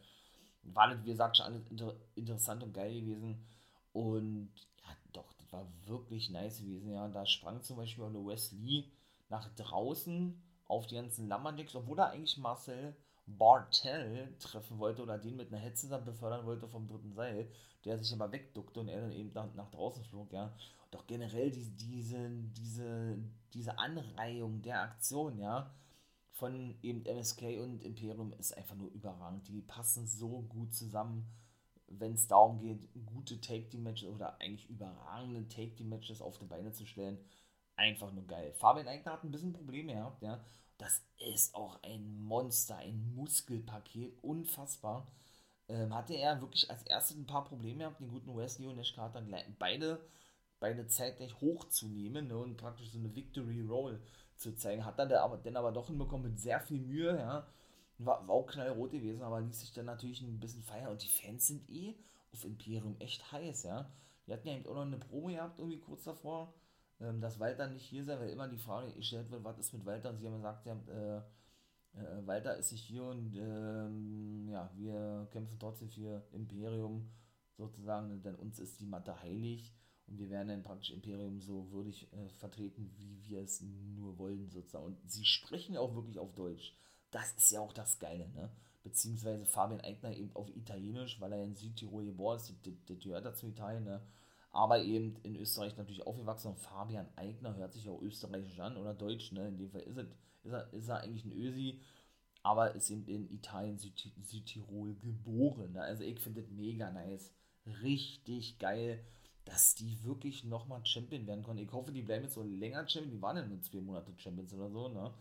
[0.74, 3.46] war das, wie gesagt, schon alles inter interessant und geil gewesen.
[3.94, 4.50] Und
[4.84, 6.92] ja, doch, das war wirklich nice gewesen.
[6.92, 8.92] Ja, da sprang zum Beispiel auch eine Wesley
[9.30, 12.96] nach draußen auf die ganzen Lammerdicks, obwohl er eigentlich Marcel
[13.28, 17.50] Bartel treffen wollte oder den mit einer Hetze dann befördern wollte vom dritten Seil,
[17.84, 20.54] der sich aber wegduckte und er dann eben nach, nach draußen flog, ja.
[20.92, 23.18] Doch generell die, diese, diese,
[23.54, 25.72] diese Anreihung der Aktion, ja,
[26.36, 29.48] von eben MSK und Imperium ist einfach nur überragend.
[29.48, 31.30] Die passen so gut zusammen,
[31.88, 37.18] wenn es darum geht, gute Take-Team-Matches oder eigentlich überragende Take-Team-Matches auf die Beine zu stellen.
[37.78, 38.54] Einfach nur geil.
[38.54, 40.44] Fabian Eigner hat ein bisschen Probleme gehabt, ja.
[40.78, 45.08] Das ist auch ein Monster, ein Muskelpaket, unfassbar.
[45.70, 48.94] Ähm, hatte er wirklich als erstes ein paar Probleme gehabt, den guten Wesley und Nash
[48.94, 49.26] Carter
[49.58, 50.06] beide,
[50.60, 54.02] beide zeitgleich hochzunehmen ne, und praktisch so eine Victory Roll
[54.38, 54.86] zu zeigen.
[54.86, 57.48] Hat dann der aber, dann aber doch hinbekommen mit sehr viel Mühe, ja.
[57.98, 60.92] War, war auch knallrot gewesen, aber ließ sich dann natürlich ein bisschen feiern.
[60.92, 61.96] Und die Fans sind eh
[62.34, 63.90] auf Imperium echt heiß, ja.
[64.28, 66.54] Die hatten ja eben auch noch eine Promo gehabt, irgendwie kurz davor,
[67.00, 69.86] ähm, dass Walter nicht hier sei, weil immer die Frage gestellt wird, was ist mit
[69.86, 70.10] Walter?
[70.10, 71.22] Und sie haben gesagt, ja, äh,
[71.98, 77.10] äh, Walter ist nicht hier und ähm, ja, wir kämpfen trotzdem für Imperium
[77.58, 79.74] sozusagen, denn uns ist die Matte heilig
[80.08, 84.50] und wir werden dann praktisch Imperium so würdig äh, vertreten, wie wir es nur wollen,
[84.50, 84.86] sozusagen.
[84.86, 86.76] Und sie sprechen auch wirklich auf Deutsch.
[87.12, 88.52] Das ist ja auch das Geile, ne?
[88.84, 92.54] Beziehungsweise Fabian Eigner eben auf Italienisch, weil er in Südtirol geboren ist,
[92.88, 94.02] der gehört dazu Italien, ne?
[94.52, 98.94] Aber eben in Österreich natürlich aufgewachsen und Fabian Eigner hört sich auch österreichisch an oder
[98.94, 99.48] deutsch, ne?
[99.48, 100.08] In dem Fall ist, es,
[100.44, 101.82] ist, er, ist er eigentlich ein Ösi,
[102.44, 105.72] aber ist eben in Italien, Süd Südtirol geboren.
[105.74, 105.82] Ne?
[105.82, 107.34] Also ich finde das mega nice.
[107.82, 109.04] Richtig geil
[109.46, 111.64] dass die wirklich nochmal Champion werden konnten.
[111.64, 113.12] Ich hoffe, die bleiben jetzt so länger Champion.
[113.12, 115.14] Die waren ja nur zwei Monate Champions oder so, ne?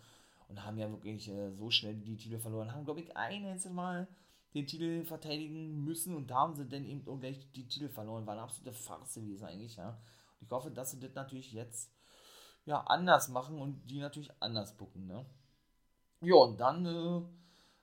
[0.48, 2.72] Und haben ja wirklich äh, so schnell die Titel verloren.
[2.72, 4.08] Haben, glaube ich, ein einziges Mal
[4.54, 8.26] den Titel verteidigen müssen und da haben sie dann eben auch gleich die Titel verloren.
[8.26, 9.90] War eine absolute Farce gewesen eigentlich, ja.
[10.40, 11.90] Und ich hoffe, dass sie das natürlich jetzt
[12.64, 15.26] ja anders machen und die natürlich anders bucken, ne?
[16.20, 17.22] Ja, und dann äh,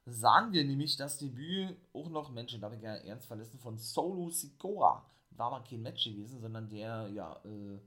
[0.10, 4.30] sahen wir nämlich das Debüt auch noch, Menschen, darf ich ja ernst verlassen, von Solo
[4.30, 7.80] Sikoa war mal kein Match gewesen, sondern der, ja, äh,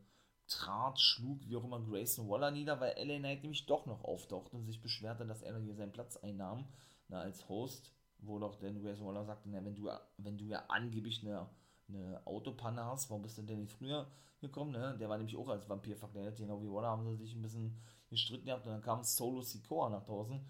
[0.47, 4.57] trat, schlug, wie auch immer, Grayson Waller nieder, weil LA Knight nämlich doch noch auftauchte
[4.57, 6.67] und sich beschwerte, dass er hier seinen Platz einnahm,
[7.09, 10.65] na, als Host, wo doch dann Grayson Waller sagte, na, wenn du, wenn du ja
[10.69, 11.49] angeblich eine,
[11.89, 14.07] eine Autopanne hast, warum bist du denn nicht früher
[14.41, 14.97] gekommen, ne?
[14.99, 17.79] Der war nämlich auch als Vampir verkleidet, genau wie Waller haben sie sich ein bisschen
[18.09, 20.41] gestritten gehabt und dann kam Solo Sikoa nach draußen,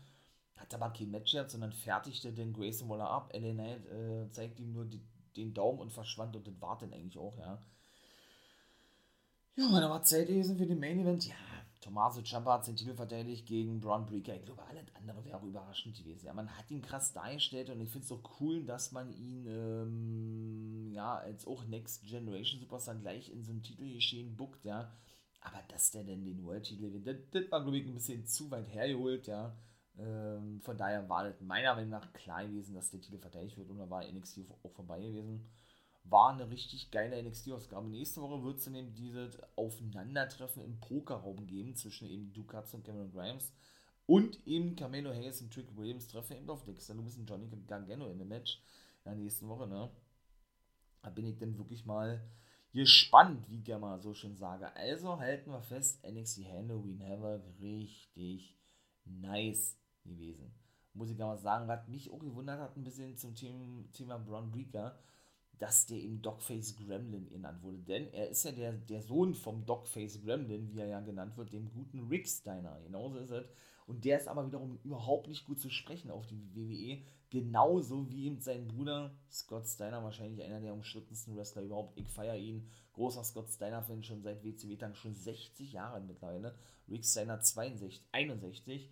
[0.57, 3.33] hat aber kein Match gehabt, sondern fertigte den Grayson Waller ab.
[3.33, 5.01] LA Knight äh, zeigt ihm nur die,
[5.37, 7.59] den Daumen und verschwand und das war dann eigentlich auch, ja.
[9.57, 11.29] Ja, da war Zeit gewesen für den Main Event.
[11.29, 11.37] Ja,
[11.81, 14.35] Tommaso Ciampa hat den Titel verteidigt gegen Braun Breaker.
[14.35, 16.27] Ich glaube, alles andere wäre überraschend gewesen.
[16.27, 19.47] Ja, man hat ihn krass dargestellt und ich finde es so cool, dass man ihn,
[19.47, 24.90] ähm, ja, als auch Next Generation Superstar gleich in so einem Titelgeschehen buckt, ja.
[25.42, 28.51] Aber dass der denn den World-Titel gewinnt, das, das war, glaube ich, ein bisschen zu
[28.51, 29.55] weit hergeholt, ja.
[29.99, 33.71] Ähm, von daher war das meiner Meinung nach klar gewesen, dass der Titel verteidigt wird
[33.71, 35.47] und da war NXT auch vorbei gewesen.
[36.05, 37.89] War eine richtig geile NXT-Ausgabe.
[37.89, 43.13] Nächste Woche wird es dann dieses Aufeinandertreffen im Pokerraum geben zwischen eben Ducats und Cameron
[43.13, 43.53] Grimes
[44.07, 48.11] und eben Camelo Hayes und Trick Williams treffen eben auf Dexter Lewis und Johnny Gargano
[48.11, 48.61] in dem Match
[49.05, 49.91] in der nächsten Woche, ne?
[51.03, 52.21] Da bin ich dann wirklich mal
[52.73, 54.75] gespannt, wie ich mal so schön sage.
[54.77, 58.55] Also halten wir fest, NXT Halloween Havoc richtig
[59.05, 60.53] nice gewesen.
[60.93, 64.51] Muss ich aber sagen, hat mich auch gewundert hat ein bisschen zum Thema, Thema Braun
[64.51, 64.97] Breaker,
[65.59, 67.79] dass der eben Dogface Gremlin genannt wurde.
[67.79, 71.53] Denn er ist ja der, der Sohn vom Dogface Gremlin, wie er ja genannt wird,
[71.53, 72.81] dem guten Rick Steiner.
[72.83, 73.47] Genauso ist es.
[73.87, 77.03] Und der ist aber wiederum überhaupt nicht gut zu sprechen auf die WWE.
[77.31, 81.98] Genauso wie eben sein Bruder Scott Steiner, wahrscheinlich einer der umstrittensten Wrestler überhaupt.
[81.98, 82.69] Ich feiere ihn.
[82.92, 86.55] Großer Scott Steiner-Fan schon seit WCW-Tagen, schon 60 Jahre mittlerweile.
[86.88, 88.90] Rick Steiner 62, 61.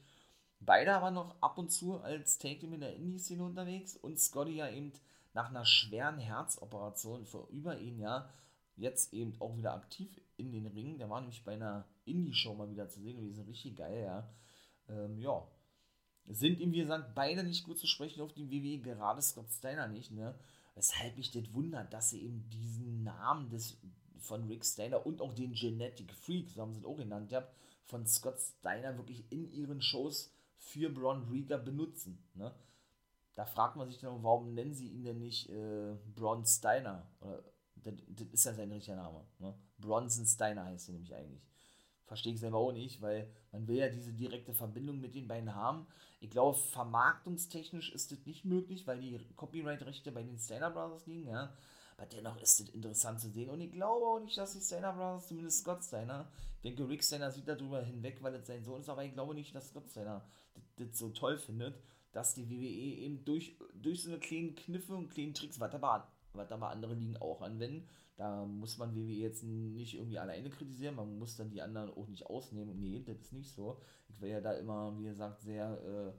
[0.65, 4.71] Beide aber noch ab und zu als Take-Team in der Indie-Szene unterwegs und Scotty ja
[4.71, 4.93] eben
[5.35, 8.31] nach einer schweren Herzoperation vor über ein Jahr
[8.77, 10.99] jetzt eben auch wieder aktiv in den Ringen.
[10.99, 13.45] Der war nämlich bei einer Indie-Show mal wieder zu sehen gewesen.
[13.45, 14.29] Richtig geil, ja.
[14.89, 15.47] Ähm, ja.
[16.27, 19.89] Sind ihm, wie gesagt, beide nicht gut zu sprechen auf die WWE, gerade Scott Steiner
[19.89, 20.39] nicht, ne?
[20.75, 23.77] Weshalb mich das wundert, dass sie eben diesen Namen des,
[24.19, 27.47] von Rick Steiner und auch den Genetic Freak, so haben sie es auch genannt, ja,
[27.85, 30.33] von Scott Steiner wirklich in ihren Shows
[30.63, 32.25] für Braun Rieger benutzen.
[32.35, 32.53] Ne?
[33.35, 37.07] Da fragt man sich dann, warum nennen sie ihn denn nicht äh, Braun Steiner?
[37.21, 37.43] Oder,
[37.77, 39.25] das, das, ist ja sein richtiger Name.
[39.39, 39.55] Ne?
[39.79, 41.43] Bronson Steiner heißt er nämlich eigentlich.
[42.07, 45.55] Verstehe ich selber auch nicht, weil man will ja diese direkte Verbindung mit den beiden
[45.55, 45.87] haben.
[46.21, 51.29] Ich glaube, vermarktungstechnisch ist das nicht möglich, weil die Copyright-Rechte bei den Steiner Brothers liegen,
[51.29, 51.53] ja.
[51.97, 53.51] Aber dennoch ist es interessant zu sehen.
[53.51, 57.03] Und ich glaube auch nicht, dass die Steiner Brothers, zumindest Scott Steiner, ich denke, Rick
[57.03, 59.89] Steiner sieht darüber hinweg, weil es sein Sohn ist, aber ich glaube nicht, dass Scott
[59.91, 60.25] Steiner
[60.77, 61.79] das, so toll findet,
[62.13, 66.09] dass die WWE eben durch, durch so eine kleinen Kniffe und kleinen Tricks, was aber,
[66.35, 70.97] was aber andere Ligen auch anwenden, da muss man WWE jetzt nicht irgendwie alleine kritisieren,
[70.97, 72.79] man muss dann die anderen auch nicht ausnehmen.
[72.81, 73.81] Nee, das ist nicht so.
[74.09, 76.13] Ich will ja da immer, wie gesagt, sehr, äh,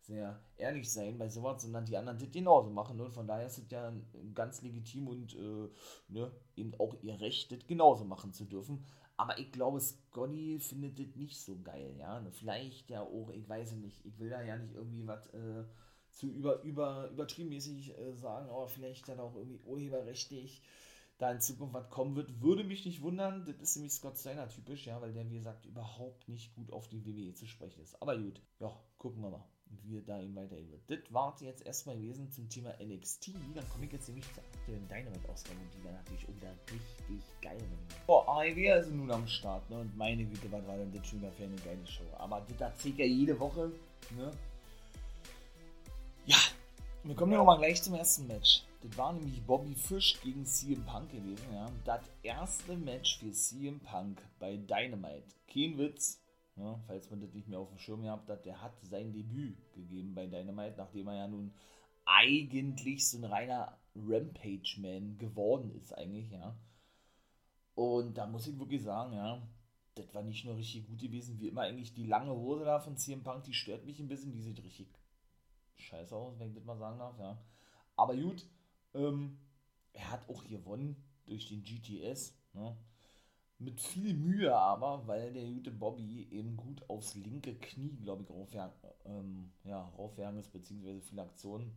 [0.00, 3.00] sehr ehrlich sein bei sowas, sondern die anderen das genauso machen.
[3.00, 3.92] Und von daher ist es ja
[4.34, 5.68] ganz legitim und äh,
[6.08, 8.84] ne, eben auch ihr Recht, das genauso machen zu dürfen.
[9.16, 12.22] Aber ich glaube, Scotty findet das nicht so geil, ja.
[12.32, 15.64] Vielleicht ja auch, ich weiß nicht, ich will da ja nicht irgendwie was äh,
[16.10, 20.62] zu über, über, übertriebenmäßig äh, sagen, aber vielleicht dann auch irgendwie urheberrechtlich
[21.18, 23.44] da in Zukunft was kommen wird, würde mich nicht wundern.
[23.46, 26.88] Das ist nämlich Scott Steiner typisch, ja, weil der, wie gesagt, überhaupt nicht gut auf
[26.88, 28.00] die WWE zu sprechen ist.
[28.02, 29.44] Aber gut, ja, gucken wir mal,
[29.84, 30.82] wie da ihm weiterhin wird.
[30.88, 33.34] Das war jetzt erstmal gewesen zum Thema NXT.
[33.54, 37.62] Dann komme ich jetzt nämlich zur aktuellen Dynamite-Ausgabe, die dann natürlich wieder richtig geil.
[38.06, 41.20] Boah, AEW ist nun am Start, ne, und meine Güte, was war denn das schon
[41.20, 42.04] wieder für eine geile Show.
[42.18, 43.72] Aber das erzählt ja jede Woche,
[44.16, 44.30] ne.
[46.26, 46.38] Ja,
[47.04, 48.62] wir kommen ja auch mal gleich zum ersten Match.
[48.82, 51.46] Das war nämlich Bobby Fish gegen CM Punk gewesen.
[51.52, 51.66] Ja.
[51.84, 55.24] Das erste Match für CM Punk bei Dynamite.
[55.52, 56.20] Kein Witz,
[56.56, 59.72] ja, falls man das nicht mehr auf dem Schirm gehabt hat, der hat sein Debüt
[59.72, 61.52] gegeben bei Dynamite, nachdem er ja nun
[62.04, 66.56] eigentlich so ein reiner Rampage-Man geworden ist, eigentlich, ja.
[67.74, 69.46] Und da muss ich wirklich sagen, ja,
[69.94, 72.96] das war nicht nur richtig gut gewesen, wie immer eigentlich die lange Hose da von
[72.96, 74.88] CM Punk, die stört mich ein bisschen, die sieht richtig
[75.76, 77.38] scheiße aus, wenn ich das mal sagen darf, ja.
[77.96, 78.46] Aber gut,
[78.94, 79.38] ähm,
[79.92, 80.96] er hat auch gewonnen
[81.26, 82.34] durch den GTS.
[82.52, 82.76] Ne?
[83.58, 88.30] Mit viel Mühe aber, weil der gute Bobby eben gut aufs linke Knie, glaube ich,
[88.30, 88.74] raufjagen,
[89.06, 89.52] ähm,
[90.38, 91.72] ist, beziehungsweise viele Aktionen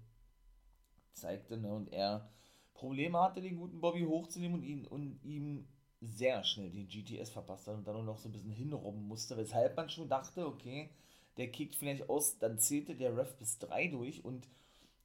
[1.13, 1.57] zeigte.
[1.57, 1.73] Ne?
[1.73, 2.30] Und er
[2.73, 5.67] Probleme hatte, den guten Bobby hochzunehmen und, ihn, und ihm
[6.01, 9.75] sehr schnell den GTS verpasst hat und dann noch so ein bisschen hinrobben musste, weshalb
[9.75, 10.89] man schon dachte, okay,
[11.38, 14.47] der kickt vielleicht aus, dann zählte der Ref bis 3 durch und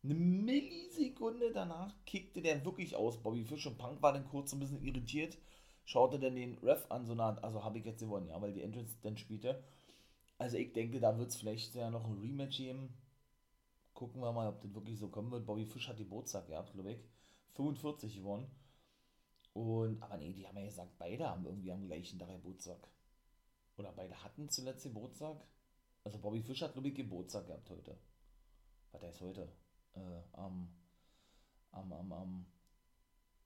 [0.02, 3.22] eine Millisekunde danach kickte der wirklich aus.
[3.22, 5.38] Bobby Fish und Punk war dann kurz ein bisschen irritiert,
[5.84, 8.62] schaute dann den Ref an, so nah, also habe ich jetzt gewonnen, ja, weil die
[8.62, 9.62] Entrance dann spielte.
[10.38, 12.94] Also ich denke, da wird es vielleicht ja noch ein Rematch geben.
[13.94, 15.46] Gucken wir mal, ob das wirklich so kommen wird.
[15.46, 16.98] Bobby Fish hat die Geburtstag gehabt, glaube ich.
[17.52, 18.50] 45 gewonnen.
[19.52, 22.88] Und, aber nee, die haben ja gesagt, beide haben irgendwie am gleichen Tag Geburtstag.
[23.76, 25.36] Oder beide hatten zuletzt Geburtstag.
[26.02, 27.96] Also Bobby Fish hat, glaube ich, Geburtstag gehabt heute.
[28.90, 29.48] Was heißt heute?
[29.96, 30.68] äh, am,
[31.72, 32.46] am, am, am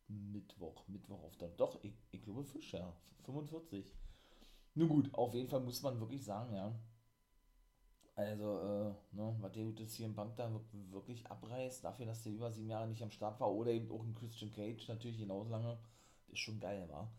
[0.08, 2.92] Mittwoch, Mittwoch auf der, doch, ich, ich glaube Fisch, ja,
[3.24, 3.84] 45.
[4.74, 6.74] Nun gut, auf jeden Fall muss man wirklich sagen, ja,
[8.18, 10.50] also, äh, ne, was der gute CM Bank da
[10.90, 14.02] wirklich abreißt, dafür, dass der über sieben Jahre nicht am Start war, oder eben auch
[14.02, 15.78] ein Christian Cage natürlich genauso lange,
[16.26, 17.12] ist schon geil, war.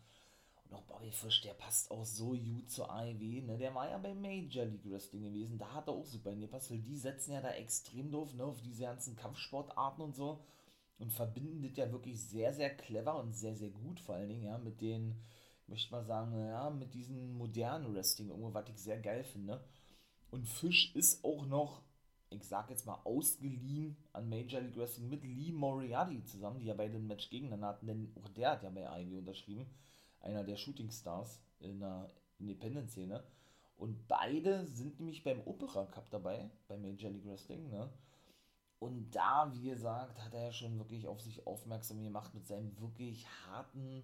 [0.65, 3.57] Und auch Bobby Fish, der passt auch so gut zur AEW, ne?
[3.57, 6.79] Der war ja bei Major League Wrestling gewesen, da hat er auch super gepasst, weil
[6.79, 10.43] die setzen ja da extrem doof, ne, auf diese ganzen Kampfsportarten und so
[10.99, 14.43] und verbinden das ja wirklich sehr, sehr clever und sehr, sehr gut, vor allen Dingen,
[14.43, 15.15] ja, mit den,
[15.63, 19.63] ich möchte mal sagen, ja, mit diesem modernen Wrestling, irgendwo, was ich sehr geil finde.
[20.29, 21.81] Und Fish ist auch noch,
[22.29, 26.75] ich sag jetzt mal, ausgeliehen an Major League Wrestling mit Lee Moriarty zusammen, die ja
[26.75, 29.65] beide ein Match gegeneinander hatten, denn auch der hat ja bei AEW unterschrieben
[30.21, 33.23] einer der Shooting Stars in der Independent-Szene.
[33.77, 37.69] Und beide sind nämlich beim Opera Cup dabei, bei Major League Wrestling.
[37.69, 37.89] Ne?
[38.79, 42.79] Und da, wie gesagt, hat er ja schon wirklich auf sich aufmerksam gemacht mit seinem
[42.79, 44.03] wirklich harten,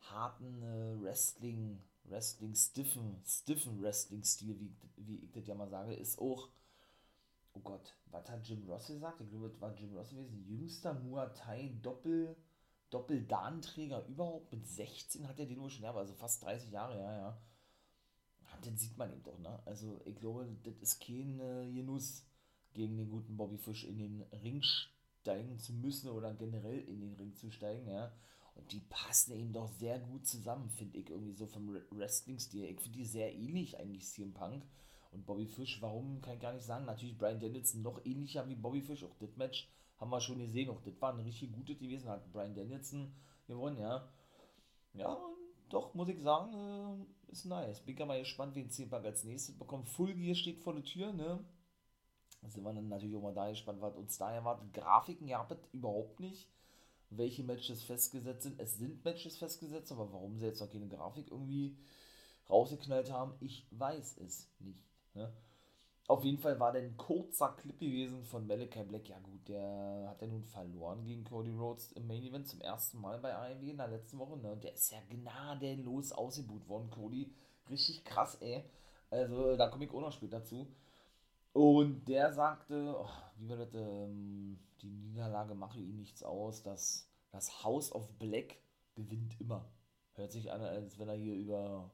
[0.00, 6.20] harten äh, Wrestling, Wrestling, stiffen, stiffen Wrestling-Stil, wie, wie ich das ja mal sage, ist
[6.20, 6.48] auch,
[7.54, 9.20] oh Gott, was hat Jim Ross gesagt?
[9.20, 12.36] Ich glaube, das war Jim Ross gewesen, jüngster Muay Thai Doppel-
[12.90, 14.52] Doppeldarnträger überhaupt.
[14.52, 17.38] Mit 16 hat er den wohl schon, also fast 30 Jahre, ja, ja.
[18.64, 19.60] Den sieht man eben doch, ne?
[19.66, 22.24] Also ich glaube, das ist kein äh, Genuss,
[22.76, 27.14] gegen den guten Bobby Fish in den Ring steigen zu müssen oder generell in den
[27.14, 28.12] Ring zu steigen, ja.
[28.54, 32.64] Und die passen eben doch sehr gut zusammen, finde ich, irgendwie so vom Wrestling-Stil.
[32.64, 34.64] Ich finde die sehr ähnlich eigentlich, CM Punk
[35.12, 35.82] und Bobby Fish.
[35.82, 36.86] Warum, kann ich gar nicht sagen.
[36.86, 39.04] Natürlich Brian Danielson noch ähnlicher wie Bobby Fish.
[39.04, 39.68] Auch das Match
[39.98, 40.70] haben wir schon gesehen.
[40.70, 43.12] Auch das war ein richtig gutes gewesen, hat Brian Danielson
[43.46, 44.08] gewonnen, ja.
[44.94, 45.18] Ja,
[45.68, 47.80] doch, muss ich sagen, äh, ist nice.
[47.80, 49.88] Bin ja mal gespannt, wen C-Pack als nächstes bekommt.
[49.88, 51.44] Full Gear steht vor der Tür, ne?
[52.42, 54.72] Sind wir dann natürlich auch mal da gespannt, was uns da erwartet.
[54.72, 56.48] Grafiken ja überhaupt nicht,
[57.10, 58.60] welche Matches festgesetzt sind.
[58.60, 61.76] Es sind Matches festgesetzt, aber warum sie jetzt noch keine Grafik irgendwie
[62.48, 64.84] rausgeknallt haben, ich weiß es nicht.
[65.14, 65.32] Ne?
[66.08, 69.08] Auf jeden Fall war der ein kurzer Clip gewesen von Malachi Black.
[69.08, 73.00] Ja gut, der hat ja nun verloren gegen Cody Rhodes im Main Event zum ersten
[73.00, 74.36] Mal bei AEW in der letzten Woche.
[74.36, 74.56] Ne?
[74.56, 77.34] Der ist ja gnadenlos ausgebucht worden, Cody.
[77.68, 78.62] Richtig krass, ey.
[79.10, 80.68] Also da komme ich auch noch später zu.
[81.56, 87.08] Und der sagte, oh, wie war das, ähm, die Niederlage mache ihm nichts aus, dass
[87.30, 88.58] das House of Black
[88.94, 89.64] gewinnt immer.
[90.12, 91.90] Hört sich an, als wenn er hier über,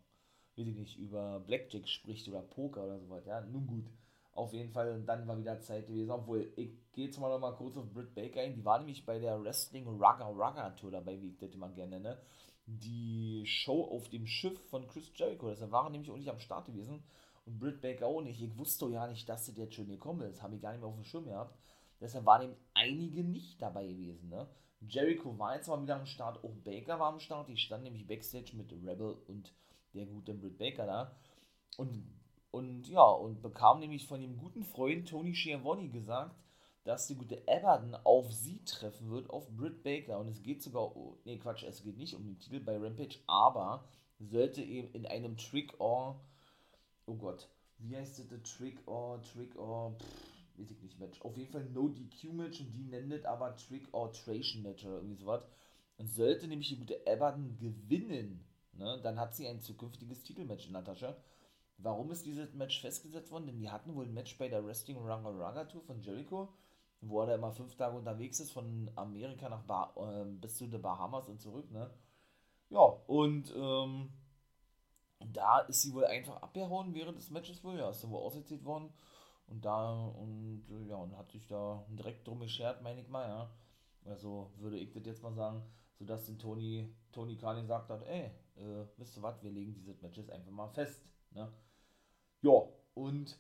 [0.57, 3.29] weiß ich nicht, über Blackjack spricht oder Poker oder so weiter.
[3.29, 3.87] Ja, nun gut.
[4.33, 6.11] Auf jeden Fall, und dann war wieder Zeit gewesen.
[6.11, 8.55] Obwohl, ich gehe jetzt mal noch mal kurz auf Britt Baker ein.
[8.55, 12.01] Die war nämlich bei der Wrestling Rugger Rugger Tour dabei, wie ich das immer gerne
[12.01, 12.21] nenne.
[12.67, 15.51] Die Show auf dem Schiff von Chris Jericho.
[15.51, 17.05] Das war nämlich auch nicht am Start gewesen.
[17.45, 18.41] Und Britt Baker auch nicht.
[18.41, 20.43] Ich wusste ja nicht, dass das jetzt schon gekommen ist.
[20.43, 21.59] Habe ich gar nicht mehr auf dem Schirm gehabt.
[22.01, 24.29] Deshalb waren eben einige nicht dabei gewesen.
[24.29, 24.49] Ne?
[24.81, 26.43] Jericho war jetzt mal wieder am Start.
[26.45, 27.49] Auch Baker war am Start.
[27.49, 29.53] Die stand nämlich Backstage mit Rebel und
[29.95, 31.17] der gute Britt Baker da.
[31.77, 32.05] Und
[32.53, 36.37] und ja, und bekam nämlich von dem guten Freund Tony Schiavone gesagt,
[36.85, 40.19] dass die gute Everton auf sie treffen wird, auf Britt Baker.
[40.19, 43.21] Und es geht sogar, oh, nee, Quatsch, es geht nicht um den Titel bei Rampage,
[43.27, 43.89] aber
[44.19, 46.21] sollte eben in einem Trick or,
[47.07, 47.49] oh Gott,
[47.79, 51.21] wie heißt das, der Trick or, Trick or, pff, weiß ich nicht, Match.
[51.23, 54.85] Auf jeden Fall No DQ Match und die nennt es aber Trick or Tration Match
[54.85, 55.47] oder irgendwie sowas.
[55.99, 60.73] Und sollte nämlich die gute Everton gewinnen, ne, dann hat sie ein zukünftiges Titelmatch in
[60.73, 61.17] der Tasche.
[61.79, 63.47] Warum ist dieses Match festgesetzt worden?
[63.47, 66.53] Denn die hatten wohl ein Match bei der Wrestling Runga Runga Tour von Jericho,
[67.01, 70.67] wo er da immer fünf Tage unterwegs ist, von Amerika nach ba äh, bis zu
[70.67, 71.91] den Bahamas und zurück, ne?
[72.71, 74.11] Ja, und ähm,
[75.33, 78.65] da ist sie wohl einfach abgehauen während des Matches wohl, ja, ist dann wohl ausgezählt
[78.65, 78.93] worden.
[79.47, 83.51] Und da, und ja, und hat sich da direkt drum geschert, meine ich mal, ja.
[84.05, 85.63] Also würde ich das jetzt mal sagen,
[85.99, 90.01] sodass den Tony, Tony Khan gesagt hat, ey, äh, wisst ihr was, wir legen dieses
[90.03, 91.53] Matches einfach mal fest, ne?
[92.41, 92.63] Ja,
[92.95, 93.39] und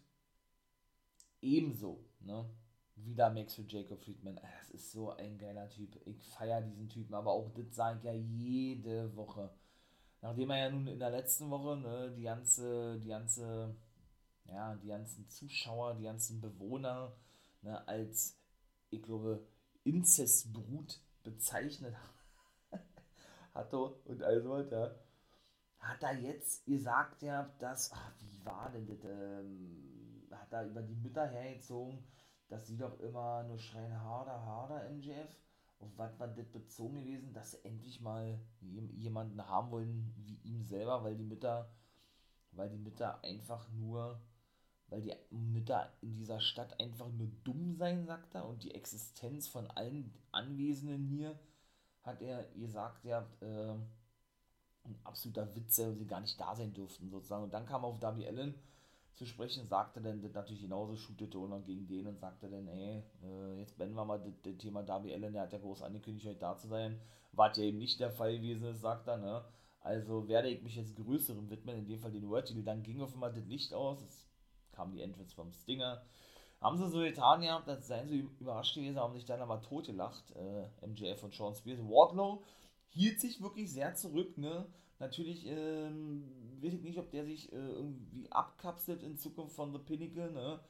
[1.41, 2.49] ebenso, ne?
[2.95, 4.37] Wieder Max für Jacob Friedman.
[4.37, 5.99] Das ist so ein geiler Typ.
[6.07, 9.51] Ich feiere diesen Typen, aber auch das sage ich ja jede Woche.
[10.23, 13.75] Nachdem er ja nun in der letzten Woche ne, die ganze, die ganze,
[14.45, 17.13] ja, die ganzen Zuschauer, die ganzen Bewohner
[17.63, 18.39] ne, als,
[18.91, 19.45] ich glaube,
[19.83, 21.97] Inzestbrut bezeichnet
[23.55, 24.95] hat und also ja,
[25.81, 30.83] hat er jetzt gesagt, ja, dass, ach, wie war denn das, ähm, hat er über
[30.83, 32.05] die Mütter hergezogen,
[32.49, 35.37] dass sie doch immer nur schreien, harder, harder, MJF.
[35.83, 40.65] Auf was war das bezogen gewesen, dass sie endlich mal jemanden haben wollen wie ihm
[40.65, 41.69] selber, weil die Mütter,
[42.53, 44.21] weil die Mütter einfach nur,
[44.87, 49.49] weil die Mütter in dieser Stadt einfach nur dumm sein, sagt er, und die Existenz
[49.49, 51.39] von allen Anwesenden hier,
[52.03, 53.75] hat er gesagt, ja, äh,
[54.85, 57.45] ein absoluter Witz, weil sie gar nicht da sein durften, sozusagen.
[57.45, 58.55] Und dann kam auf Darby Allen
[59.15, 62.67] zu sprechen, sagte dann das natürlich genauso, shootete und dann gegen den und sagte dann,
[62.69, 66.27] ey, äh, jetzt beenden wir mal das, Thema Darby Allen, der hat ja groß angekündigt,
[66.27, 66.99] heute da zu sein.
[67.33, 69.45] War ja eben nicht der Fall gewesen sagt er, ne?
[69.81, 72.63] Also werde ich mich jetzt größerem widmen, in dem Fall den World Titel.
[72.63, 74.29] Dann ging auf einmal das Licht aus, es
[74.73, 76.03] kam die Entrance vom Stinger.
[76.61, 80.31] Haben sie so getan, ja, das seien sie überrascht gewesen, haben sich dann aber totgelacht,
[80.37, 81.81] äh, MJF und Sean Spears.
[81.81, 82.45] Wardlow
[82.91, 84.67] hielt sich wirklich sehr zurück, ne?
[85.03, 86.23] Natürlich ähm,
[86.61, 90.61] weiß ich nicht, ob der sich äh, irgendwie abkapselt in Zukunft von The Pinnacle, ne?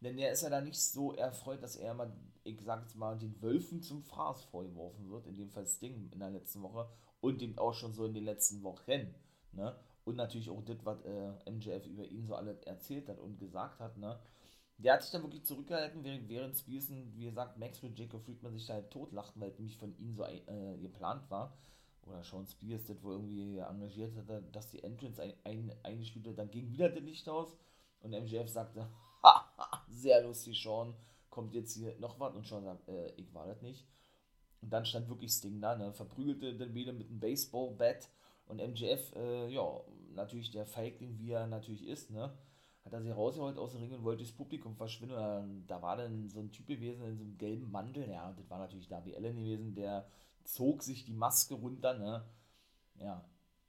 [0.00, 2.10] Denn der ist ja da nicht so erfreut, dass er mal,
[2.44, 6.20] ich sag jetzt mal, den Wölfen zum Fraß vorgeworfen wird, in dem Fall Sting in
[6.20, 6.88] der letzten Woche
[7.20, 9.14] und dem auch schon so in den letzten Wochen,
[9.52, 9.76] ne?
[10.04, 13.78] Und natürlich auch das, was äh, MJF über ihn so alles erzählt hat und gesagt
[13.80, 14.18] hat, ne?
[14.78, 18.54] Der hat sich dann wirklich zurückgehalten, während, während Spears, wie gesagt, Max und Jacob Friedman
[18.54, 21.58] sich da halt totlachten, weil nämlich von ihnen so äh, geplant war.
[22.06, 26.38] Oder Sean Spears, das wohl irgendwie engagiert hat, dass die Entrance ein, ein, eingespielt wird.
[26.38, 27.56] Dann ging wieder das Licht aus
[28.00, 28.88] und MJF sagte,
[29.88, 30.94] sehr lustig, Sean,
[31.30, 32.34] kommt jetzt hier noch was?
[32.34, 33.86] Und Sean sagt, äh, ich war das nicht.
[34.62, 35.92] Und dann stand wirklich Sting da, ne?
[35.92, 38.08] verprügelte den wieder mit einem Baseball-Bat
[38.46, 39.80] und MJF, äh, ja,
[40.14, 42.32] natürlich der Feigling, wie er natürlich ist, ne?
[42.86, 45.64] hat er sich rausgeholt aus dem Ring und wollte das Publikum verschwinden.
[45.66, 48.58] Da war dann so ein Typ gewesen in so einem gelben Mantel, ja, das war
[48.58, 50.06] natürlich Darby Allen gewesen, der
[50.46, 52.24] zog sich die Maske runter, ne?
[52.98, 53.24] Ja,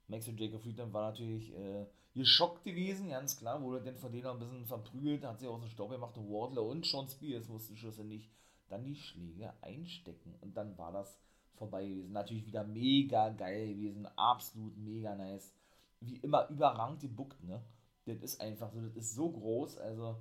[0.08, 4.26] Max und Jacob Friedman war natürlich äh, geschockt gewesen, ganz klar, wurde dann von denen
[4.26, 7.48] auch ein bisschen verprügelt, hat sich aus dem Staub gemacht und Wardler und Sean Spears
[7.48, 8.30] mussten schlussendlich
[8.68, 10.34] dann die Schläge einstecken.
[10.40, 11.18] Und dann war das
[11.54, 12.12] vorbei gewesen.
[12.12, 15.52] Natürlich wieder mega geil gewesen, absolut mega nice.
[16.00, 17.62] Wie immer überragend gebuckt, ne?
[18.06, 20.16] Das ist einfach so, das ist so groß, also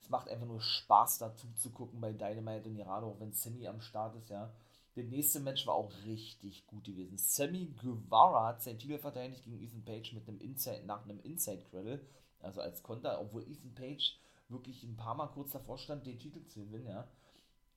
[0.00, 3.68] es macht einfach nur Spaß dazu zu gucken bei Dynamite und gerade auch wenn Sammy
[3.68, 4.52] am Start ist, ja.
[4.98, 7.16] Das nächste Match war auch richtig gut gewesen.
[7.18, 11.64] Sammy Guevara hat sein Titel verteidigt gegen Ethan Page mit einem Inside, nach einem Inside
[11.70, 12.00] Cradle,
[12.40, 14.18] also als Konter, obwohl Ethan Page
[14.48, 17.08] wirklich ein paar Mal kurz davor stand, den Titel zu gewinnen, ja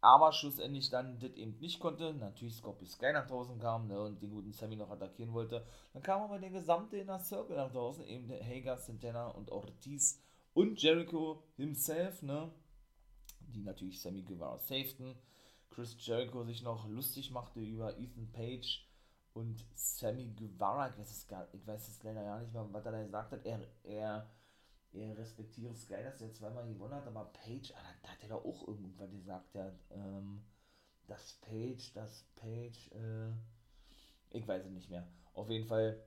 [0.02, 2.14] aber schlussendlich dann das eben nicht konnte.
[2.14, 5.64] Natürlich Scorpio Sky nach draußen kam ne, und den guten Sammy noch attackieren wollte.
[5.94, 10.20] Dann kam aber der gesamte Inner Circle nach draußen, eben der Hager, Santana und Ortiz
[10.54, 12.52] und Jericho himself, ne,
[13.54, 15.16] die natürlich Sammy Guevara safeten.
[15.72, 18.88] Chris Jericho sich noch lustig machte über Ethan Page
[19.34, 20.90] und Sammy Guevara.
[20.90, 23.32] Ich weiß es, gar, ich weiß es leider gar nicht mehr, was er da gesagt
[23.32, 23.46] hat.
[23.46, 24.30] Er, er
[24.94, 28.44] er respektiere Sky, dass er zweimal gewonnen hat, aber Page, ah, da hat er doch
[28.44, 30.44] auch irgendwann gesagt, ja, ähm,
[31.08, 33.32] dass Page, dass Page, äh,
[34.32, 35.08] ich weiß es nicht mehr.
[35.34, 36.04] Auf jeden Fall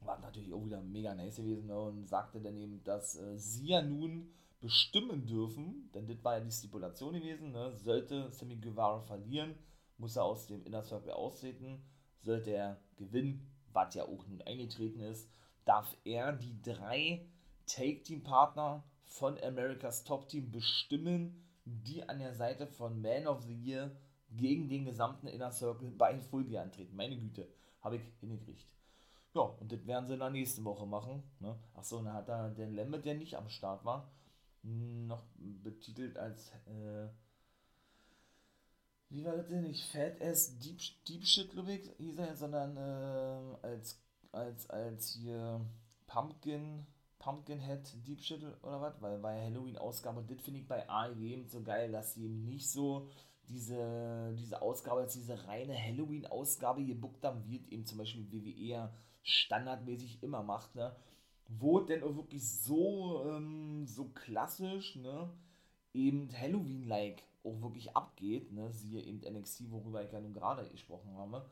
[0.00, 3.68] war natürlich auch wieder mega nice gewesen ne, und sagte dann eben, dass äh, sie
[3.68, 4.30] ja nun
[4.60, 9.54] bestimmen dürfen, denn das war ja die Stipulation gewesen, ne, sollte Sammy Guevara verlieren,
[9.98, 11.82] muss er aus dem Inner Circle austreten,
[12.22, 15.30] sollte er gewinnen, was ja auch nun eingetreten ist,
[15.64, 17.26] darf er die drei
[17.66, 23.90] Take-Team-Partner von Americas Top-Team bestimmen, die an der Seite von Man of the Year
[24.30, 26.96] gegen den gesamten Inner Circle bei Full Gear antreten.
[26.96, 27.48] Meine Güte,
[27.80, 28.66] habe ich hingekriegt.
[29.34, 31.22] Ja, und das werden sie in der nächsten Woche machen.
[31.40, 31.58] Ne?
[31.74, 34.10] Achso, dann hat da der Lemmet, der nicht am Start war,
[34.66, 37.08] noch betitelt als, äh,
[39.08, 39.62] wie war das denn?
[39.62, 44.02] Nicht Fat Ass Deep, Deep Shit, ich, hieß er, sondern äh, als,
[44.32, 45.60] als, als hier
[46.06, 46.86] Pumpkin
[47.18, 51.60] Pumpkinhead Deep Shittle oder was, weil bei Halloween-Ausgabe, das finde ich bei AEW eben so
[51.62, 53.08] geil, dass sie eben nicht so
[53.48, 58.92] diese, diese Ausgabe als diese reine Halloween-Ausgabe gebuckt haben, es eben zum Beispiel WWE
[59.22, 60.94] standardmäßig immer macht, ne?
[61.48, 65.30] Wo denn auch wirklich so, ähm, so klassisch, ne?
[65.94, 68.72] Eben Halloween-like auch wirklich abgeht, ne?
[68.72, 71.46] Siehe eben NXT, worüber ich ja nun gerade gesprochen habe.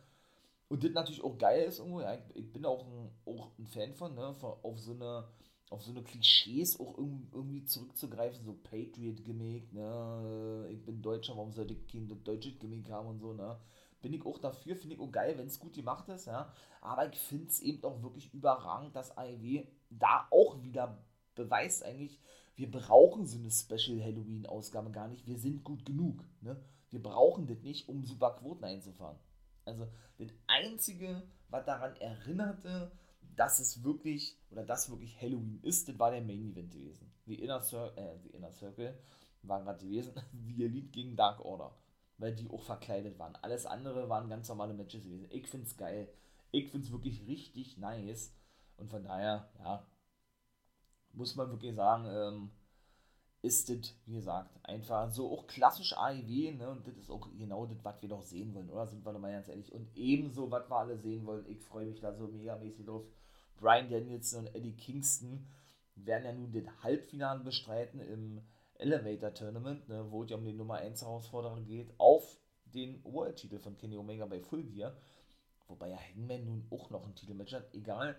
[0.69, 3.67] Und das natürlich auch geil ist irgendwo, ja, ich, ich bin auch ein, auch ein
[3.67, 4.35] Fan von, ne?
[4.35, 5.29] Von, auf so eine
[5.71, 11.75] auf so eine Klischees auch irgendwie zurückzugreifen, so Patriot-Gimmick, ne, ich bin Deutscher, warum sollte
[11.75, 13.59] ich kein deutsches Gimmick haben und so, ne,
[14.01, 17.13] bin ich auch dafür, finde ich auch geil, wenn es gut gemacht ist, ja, aber
[17.13, 21.05] ich finde es eben auch wirklich überragend, dass AEW da auch wieder
[21.35, 22.21] beweist eigentlich,
[22.57, 26.61] wir brauchen so eine Special Halloween-Ausgabe gar nicht, wir sind gut genug, ne,
[26.91, 29.19] wir brauchen das nicht, um super Quoten einzufahren.
[29.65, 32.93] Also, das Einzige, was daran erinnerte,
[33.37, 37.13] dass es wirklich, oder das wirklich Halloween ist, das war der Main Event gewesen.
[37.27, 38.97] The Inner, Cir äh, The Inner Circle
[39.43, 40.15] war gerade gewesen,
[40.47, 41.75] The Elite gegen Dark Order.
[42.19, 43.35] Weil die auch verkleidet waren.
[43.43, 45.27] Alles andere waren ganz normale Matches gewesen.
[45.31, 46.09] Ich find's geil.
[46.53, 48.33] Ich find's wirklich richtig nice.
[48.77, 49.87] Und von daher, ja,
[51.13, 52.51] muss man wirklich sagen, ähm,
[53.43, 56.71] ist das, wie gesagt, einfach so auch klassisch AEW, ne?
[56.71, 58.87] Und das ist auch genau das, was wir doch sehen wollen, oder?
[58.87, 59.73] Sind wir doch mal ganz ehrlich.
[59.73, 61.47] Und ebenso, was wir alle sehen wollen.
[61.47, 63.05] Ich freue mich da so megamäßig drauf.
[63.57, 65.47] Brian Danielson und Eddie Kingston
[65.95, 68.41] werden ja nun den Halbfinale bestreiten im
[68.77, 73.59] Elevator Tournament, ne, wo es ja um die Nummer 1 Herausforderung geht, auf den World-Titel
[73.59, 74.97] von Kenny Omega bei Full Gear.
[75.69, 78.17] Wobei ja Hangman nun auch noch ein Titelmatch hat, egal.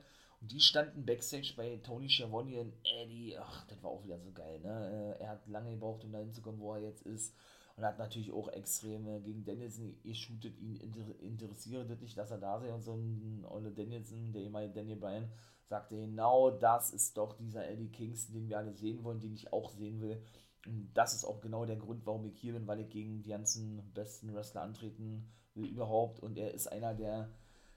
[0.51, 3.35] Die standen Backstage bei Tony Schiavone und Eddie.
[3.37, 5.15] Ach, das war auch wieder so geil, ne?
[5.19, 7.33] Äh, er hat lange gebraucht, um da hinzukommen, wo er jetzt ist.
[7.75, 10.77] Und hat natürlich auch extreme gegen Danielson shootet ihn
[11.19, 12.71] interessiert das nicht, dass er da sei.
[12.71, 15.29] Und so ein Ole Danielson, der ehemalige Daniel Bryan,
[15.67, 19.51] sagte genau das ist doch dieser Eddie Kingston, den wir alle sehen wollen, den ich
[19.51, 20.21] auch sehen will.
[20.65, 23.29] Und das ist auch genau der Grund, warum ich hier bin, weil ich gegen die
[23.29, 26.19] ganzen besten Wrestler antreten will überhaupt.
[26.21, 27.29] Und er ist einer der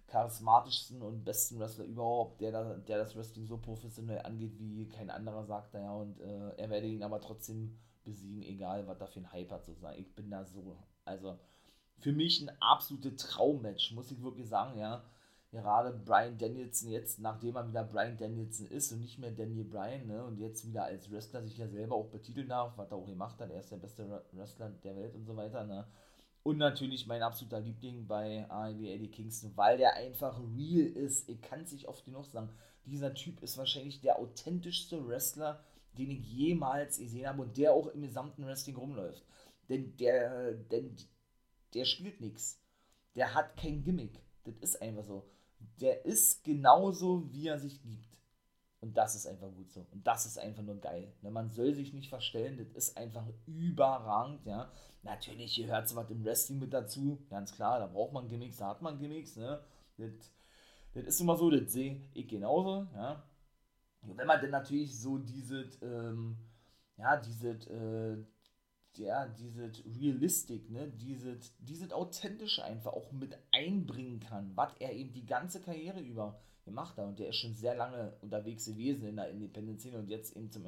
[0.08, 5.44] charismatischsten und besten Wrestler überhaupt, der, der das Wrestling so professionell angeht, wie kein anderer,
[5.44, 5.92] sagt er ja.
[5.92, 9.64] Und äh, er werde ihn aber trotzdem besiegen, egal was da für ein Hype hat
[9.64, 9.98] sozusagen.
[9.98, 11.38] Ich bin da so, also
[11.98, 15.04] für mich ein absolutes Traummatch, muss ich wirklich sagen, ja.
[15.50, 20.06] Gerade Brian Danielson jetzt, nachdem er wieder Brian Danielson ist und nicht mehr Daniel Bryan,
[20.06, 23.06] ne, und jetzt wieder als Wrestler sich ja selber auch betiteln darf, was er auch
[23.06, 25.86] gemacht hat, er ist der beste Wrestler der Welt und so weiter, ne.
[26.48, 31.28] Und natürlich mein absoluter Liebling bei AEW Eddie Kingston, weil der einfach real ist.
[31.28, 32.48] Ich kann es nicht oft genug sagen.
[32.86, 35.62] Dieser Typ ist wahrscheinlich der authentischste Wrestler,
[35.98, 39.26] den ich jemals gesehen habe und der auch im gesamten Wrestling rumläuft.
[39.68, 40.96] Denn der, denn
[41.74, 42.58] der spielt nichts.
[43.14, 44.18] Der hat kein Gimmick.
[44.44, 45.28] Das ist einfach so.
[45.82, 48.07] Der ist genauso, wie er sich gibt.
[48.80, 49.86] Und das ist einfach gut so.
[49.90, 51.12] Und das ist einfach nur geil.
[51.22, 51.30] Ne?
[51.30, 54.70] Man soll sich nicht verstellen, das ist einfach überragend, ja.
[55.02, 58.82] Natürlich gehört was im Wrestling mit dazu, ganz klar, da braucht man Gimmicks, da hat
[58.82, 59.60] man Gimmicks, ne.
[59.96, 60.10] Das,
[60.94, 63.22] das ist immer so, das sehe ich genauso, ja.
[64.02, 66.36] Und wenn man dann natürlich so dieses, ähm,
[66.96, 68.16] ja, dieses, äh,
[68.96, 75.12] ja, dieses Realistic, ne, dieses, dieses Authentische einfach auch mit einbringen kann, was er eben
[75.12, 77.06] die ganze Karriere über gemacht hat.
[77.06, 80.64] Und der ist schon sehr lange unterwegs gewesen in der Independent-Szene und jetzt eben zum,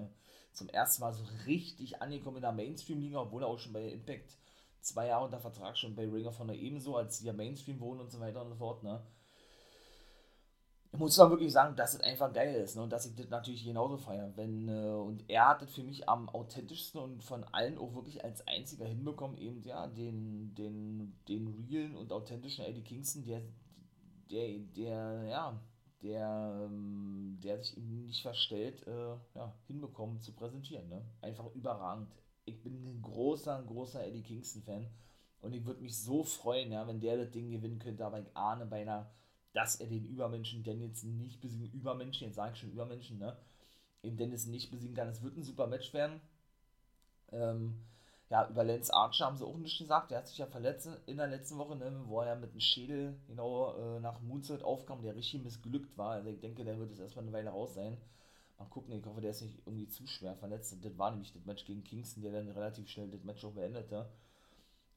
[0.53, 4.37] zum ersten Mal so richtig angekommen in der Mainstream-Liga, obwohl er auch schon bei Impact
[4.81, 8.01] zwei Jahre unter Vertrag schon bei Ringer von der ebenso, als sie ja Mainstream wohnen
[8.01, 9.03] und so weiter und so fort, ne.
[10.93, 12.83] Ich muss dann wirklich sagen, dass es einfach geil ist ne?
[12.83, 14.33] und dass ich das natürlich genauso feiere.
[14.35, 18.25] Wenn, äh, und er hat das für mich am authentischsten und von allen auch wirklich
[18.25, 23.43] als einziger hinbekommen, eben ja, den, den, den realen und authentischen Eddie Kingston, der,
[24.33, 25.63] der, der, ja,
[26.03, 30.89] der, ähm, der sich eben nicht verstellt, äh, ja, hinbekommen zu präsentieren.
[30.89, 31.05] Ne?
[31.21, 32.09] Einfach überragend.
[32.45, 34.87] Ich bin ein großer, großer Eddie Kingston-Fan
[35.43, 38.37] und ich würde mich so freuen, ja, wenn der das Ding gewinnen könnte, aber ich
[38.37, 39.07] ahne beinahe,
[39.53, 43.37] dass er den Übermenschen Danielson nicht besiegen, Übermenschen, jetzt sage ich schon Übermenschen, ne,
[44.03, 45.09] eben Danielson nicht besiegen kann.
[45.09, 46.21] Es wird ein super Match werden.
[47.33, 47.75] Ähm,
[48.31, 50.11] ja, über Lance Archer haben sie auch nicht gesagt.
[50.13, 52.61] Der hat sich ja verletzt in der letzten Woche, ne, wo er ja mit dem
[52.61, 56.13] Schädel genau äh, nach Moonsault aufkam, der richtig missglückt war.
[56.13, 57.99] Also ich denke, der wird jetzt erstmal eine Weile raus sein.
[58.59, 60.77] Mal gucken, ich hoffe, der ist nicht irgendwie zu schwer verletzt.
[60.81, 64.09] Das war nämlich das Match gegen Kingston, der dann relativ schnell das Match auch beendete.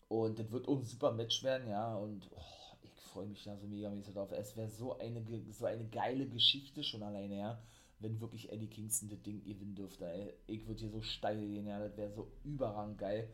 [0.10, 1.96] Und das wird auch ein super Match werden, ja.
[1.96, 4.32] Und oh, ich freue mich da so mega mäßig drauf.
[4.32, 7.60] Es wäre so eine, so eine geile Geschichte schon alleine, ja
[8.04, 10.06] wenn wirklich Eddie Kingston das Ding gewinnen dürfte.
[10.06, 10.34] Ey.
[10.48, 13.30] Ich würde hier so steil gehen, ja, das wäre so überrang geil.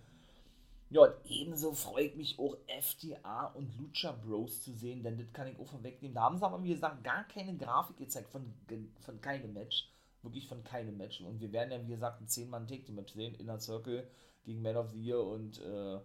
[0.92, 5.32] Ja, und ebenso freue ich mich auch FDA und Lucha Bros zu sehen, denn das
[5.34, 6.16] kann ich auch vorwegnehmen.
[6.16, 8.54] Da haben sie aber, wie gesagt, gar keine Grafik gezeigt von,
[9.00, 9.92] von keinem Match.
[10.24, 11.22] Wirklich von keinem Match.
[11.22, 13.36] Und wir werden ja, wie gesagt, ein 10-Mann-Take-Match sehen.
[13.36, 14.08] Inner Circle
[14.44, 16.00] gegen Man of the Year und äh,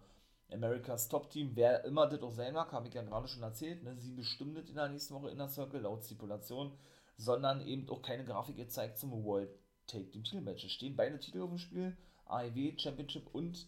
[0.53, 1.51] Americas Top-Team.
[1.55, 3.83] Wer immer das auch sein mag, habe ich ja gerade schon erzählt.
[3.83, 3.95] Ne?
[3.97, 6.71] Sie bestimmt in der nächsten Woche Inner Circle laut Stipulation
[7.17, 9.49] sondern eben auch keine Grafik gezeigt zum World
[9.87, 10.65] Take Team Titelmatch.
[10.65, 13.67] Es stehen beide Titel auf dem Spiel, AEW Championship und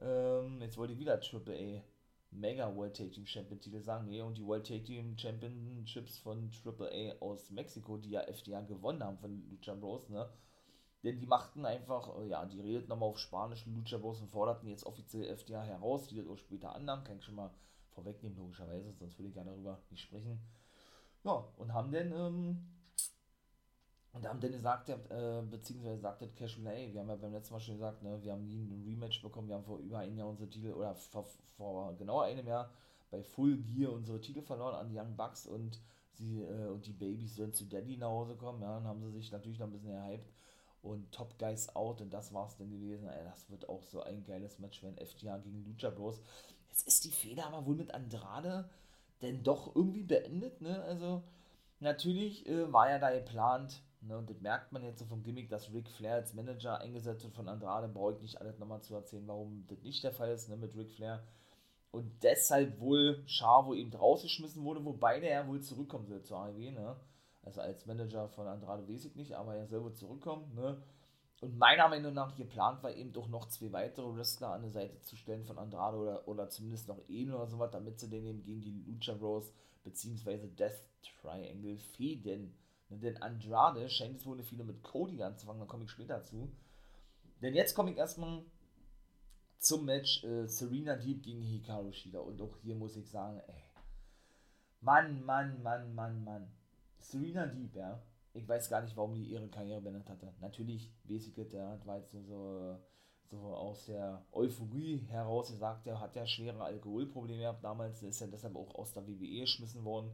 [0.00, 1.82] ähm, jetzt wollte ich wieder AAA
[2.30, 6.50] Mega World Take Team Champion Titel sagen, nee, und die World Take Team Championships von
[6.64, 10.28] AAA aus Mexiko, die ja FDA gewonnen haben von Lucha Bros, ne?
[11.02, 14.68] Denn die machten einfach, äh, ja, die redeten nochmal auf Spanisch, Lucha Bros und forderten
[14.68, 17.54] jetzt offiziell FDA heraus, die das auch später annahmen, kann ich schon mal
[17.90, 20.40] vorwegnehmen, logischerweise, sonst würde ich gerne darüber nicht sprechen.
[21.24, 22.75] Ja, und haben dann, ähm,
[24.16, 27.52] und da haben dann gesagt, äh, beziehungsweise sagte Cash ey, wir haben ja beim letzten
[27.54, 30.16] Mal schon gesagt, ne, wir haben nie ein Rematch bekommen, wir haben vor über einem
[30.16, 32.70] Jahr unsere Titel, oder vor, vor genau einem Jahr
[33.10, 35.80] bei Full Gear unsere Titel verloren an die Young Bucks und
[36.14, 39.12] sie äh, und die Babys sollen zu Daddy nach Hause kommen, ja, dann haben sie
[39.12, 40.32] sich natürlich noch ein bisschen erhypt
[40.82, 43.08] und Top Guys out und das war's dann gewesen.
[43.08, 46.20] Ey, das wird auch so ein geiles Match wenn FTA gegen Lucha Bros.
[46.68, 48.68] Jetzt ist die Feder aber wohl mit Andrade
[49.22, 50.82] denn doch irgendwie beendet, ne?
[50.82, 51.22] Also
[51.80, 55.48] natürlich äh, war ja da geplant, Ne, und das merkt man jetzt so vom Gimmick,
[55.48, 57.88] dass Ric Flair als Manager eingesetzt wird von Andrade.
[57.88, 60.76] Brauche ich nicht alles nochmal zu erzählen, warum das nicht der Fall ist ne, mit
[60.76, 61.24] Ric Flair.
[61.90, 66.70] Und deshalb wohl Chavo eben rausgeschmissen wurde, wobei der ja wohl zurückkommen soll zur AEW.
[66.72, 66.96] Ne?
[67.42, 70.54] Also als Manager von Andrade weiß ich nicht, aber er soll wohl zurückkommen.
[70.54, 70.82] Ne?
[71.40, 75.00] Und meiner Meinung nach geplant war eben doch noch zwei weitere Wrestler an der Seite
[75.00, 78.42] zu stellen von Andrade oder, oder zumindest noch einen oder sowas, damit sie den eben
[78.42, 79.52] gegen die Lucha Bros
[79.84, 80.48] bzw.
[80.48, 80.80] Death
[81.20, 82.54] Triangle fäden
[82.90, 86.52] denn Andrade scheint es wohl viele mit Cody anzufangen, da komme ich später zu.
[87.42, 88.44] Denn jetzt komme ich erstmal
[89.58, 92.20] zum Match äh, Serena Deep gegen Hikaru Shida.
[92.20, 93.62] Und auch hier muss ich sagen, ey.
[94.80, 96.52] Mann, Mann, Mann, Mann, Mann.
[96.98, 98.02] Serena Deep, ja.
[98.32, 100.32] Ich weiß gar nicht, warum die ihre Karriere beendet hatte.
[100.40, 102.78] Natürlich, Basic ja, war jetzt so,
[103.24, 108.26] so aus der Euphorie heraus gesagt, er hat ja schwere Alkoholprobleme gehabt damals, ist ja
[108.26, 110.12] deshalb auch aus der WWE geschmissen worden.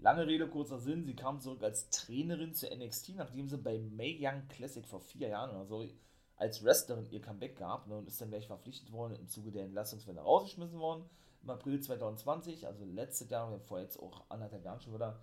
[0.00, 4.16] Lange Rede, kurzer Sinn, sie kam zurück als Trainerin zu NXT, nachdem sie bei May
[4.20, 5.84] Young Classic vor vier Jahren oder so
[6.36, 9.64] als Wrestlerin ihr Comeback gab ne, und ist dann gleich verpflichtet worden, im Zuge der
[9.64, 11.04] Entlassungswelle rausgeschmissen worden,
[11.42, 15.20] im April 2020, also letztes Jahr, vor jetzt auch anderthalb Jahren schon wieder,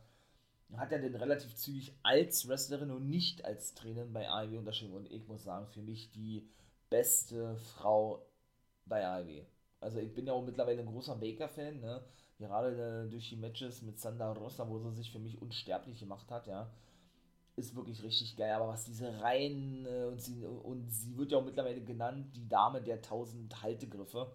[0.76, 4.93] hat er denn relativ zügig als Wrestlerin und nicht als Trainerin bei AEW unterschrieben.
[4.93, 6.49] Und ich muss sagen, für mich die
[6.89, 8.26] beste Frau
[8.86, 9.45] bei AEW.
[9.82, 12.01] Also ich bin ja auch mittlerweile ein großer Baker-Fan, ne?
[12.38, 16.30] gerade äh, durch die Matches mit Sandra Rosa, wo sie sich für mich unsterblich gemacht
[16.32, 16.69] hat, ja,
[17.55, 18.51] ist wirklich richtig geil.
[18.51, 22.47] Aber was diese Reihen äh, und, sie, und sie wird ja auch mittlerweile genannt, die
[22.47, 24.32] Dame der tausend Haltegriffe,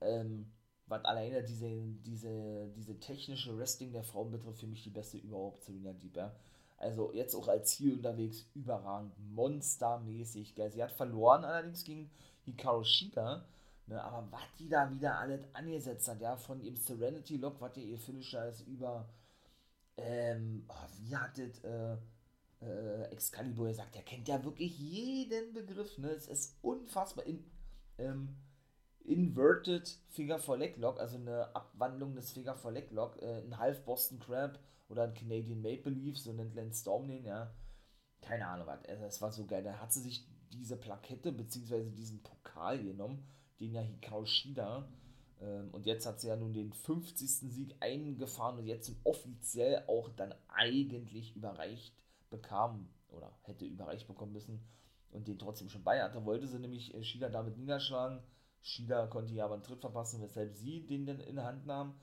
[0.00, 0.46] ähm,
[0.86, 1.70] was alleine diese,
[2.04, 6.34] diese, diese technische Wrestling der Frauen betrifft, für mich die beste überhaupt, Serena Deep, ja.
[6.76, 10.70] Also jetzt auch als Ziel unterwegs, überragend, monstermäßig, geil.
[10.72, 12.10] Sie hat verloren allerdings gegen
[12.44, 13.46] Hikaru Shida,
[13.86, 17.76] ne, aber was die da wieder alles angesetzt hat, ja, von ihrem Serenity Lock, was
[17.76, 19.08] ja ihr Finisher ist, über,
[19.96, 21.96] ähm, oh, wie hat das, äh,
[22.60, 27.44] äh, Excalibur gesagt, er kennt ja wirklich jeden Begriff, ne, es ist unfassbar, in,
[27.98, 28.36] ähm,
[29.04, 33.58] Inverted Finger for Leg Lock, also eine Abwandlung des Finger for Leg Lock, äh, ein
[33.58, 34.58] Half Boston Crab
[34.88, 37.52] oder ein Canadian Maple Leaf, so nennt Lance Storm den, ja.
[38.22, 38.82] Keine Ahnung, was.
[38.86, 39.62] Also, das war so geil.
[39.62, 41.90] Da hat sie sich diese Plakette bzw.
[41.90, 43.26] diesen Pokal genommen,
[43.66, 44.88] den ja Hikaru Shida.
[45.40, 47.28] Ähm, und jetzt hat sie ja nun den 50.
[47.28, 51.94] Sieg eingefahren und jetzt offiziell auch dann eigentlich überreicht
[52.30, 54.60] bekam oder hätte überreicht bekommen müssen
[55.10, 56.24] und den trotzdem schon bei hatte.
[56.24, 58.20] Wollte sie nämlich äh, Shida damit niederschlagen
[58.64, 61.94] Shida konnte hier aber einen Tritt verpassen, weshalb sie den dann in Hand nahm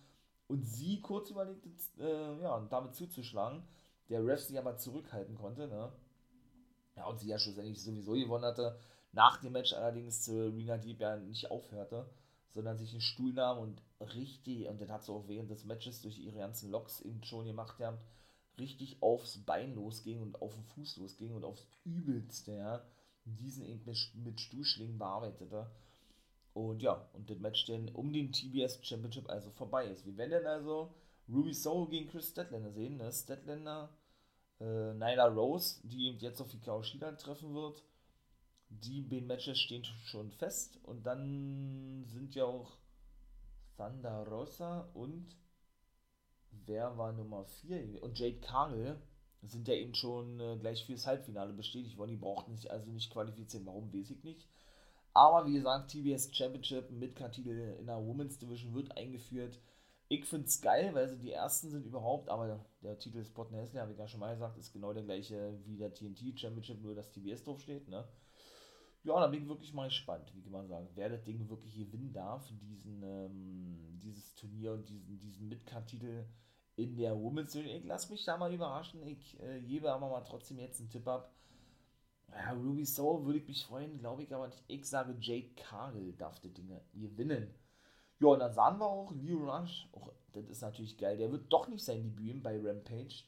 [0.47, 3.63] und sie kurz überlegte, äh, ja, damit zuzuschlagen.
[4.09, 5.91] Der Ref sie aber zurückhalten konnte, ne?
[6.95, 8.77] Ja, und sie ja schlussendlich sowieso gewonnen hatte.
[9.13, 12.09] Nach dem Match allerdings zu Rina Deep ja nicht aufhörte,
[12.53, 16.01] sondern sich einen Stuhl nahm und richtig, und das hat sie auch während des Matches
[16.01, 17.97] durch ihre ganzen Loks eben schon gemacht, ja,
[18.57, 22.83] richtig aufs Bein losging und auf den Fuß losging und aufs Übelste, ja,
[23.25, 23.83] diesen eben
[24.23, 25.69] mit, Stuhlschlingen bearbeitete.
[26.53, 30.05] Und ja, und das Match dann um den TBS Championship also vorbei ist.
[30.05, 30.93] Wir werden dann also
[31.29, 32.97] Ruby Soho gegen Chris Statlander sehen.
[32.97, 33.11] Ne?
[33.11, 33.89] Statlander,
[34.59, 37.81] äh, Nyla Rose, die jetzt auf Hikaru Shida treffen wird.
[38.71, 40.79] Die beiden Matches stehen schon fest.
[40.83, 42.77] Und dann sind ja auch
[43.77, 45.35] Thunder Rosa und
[46.65, 48.01] wer war Nummer 4?
[48.01, 49.01] Und Jade Cargill
[49.41, 52.11] sind ja eben schon äh, gleich fürs Halbfinale bestätigt worden.
[52.11, 53.65] Die brauchten sich also nicht qualifizieren.
[53.65, 54.47] Warum, weiß ich nicht.
[55.13, 59.59] Aber wie gesagt, TBS Championship mit Titel in der Women's Division wird eingeführt.
[60.07, 63.81] Ich finde es geil, weil sie die ersten sind überhaupt, aber der Titel Spot Nestle,
[63.81, 66.95] habe ich ja schon mal gesagt, ist genau der gleiche wie der TNT Championship, nur
[66.95, 67.87] dass TBS draufsteht.
[67.87, 68.05] Ne?
[69.03, 71.75] Ja, da bin ich wirklich mal gespannt, wie kann man sagen, wer das Ding wirklich
[71.75, 76.25] gewinnen darf, diesen, ähm, dieses Turnier und diesen, diesen Midcard-Titel
[76.75, 77.77] in der Women's Division.
[77.77, 79.01] Ich lasse mich da mal überraschen.
[79.07, 81.33] Ich äh, gebe aber mal trotzdem jetzt einen Tipp ab
[82.33, 84.63] ja, Ruby Soul würde ich mich freuen, glaube ich aber nicht.
[84.67, 87.53] Ich sage, Jade Cargill darf die Dinge gewinnen.
[88.19, 89.87] Ja, und dann sahen wir auch Leo Rush.
[89.91, 91.17] Auch, das ist natürlich geil.
[91.17, 93.23] Der wird doch nicht sein Debüt bei Rampage.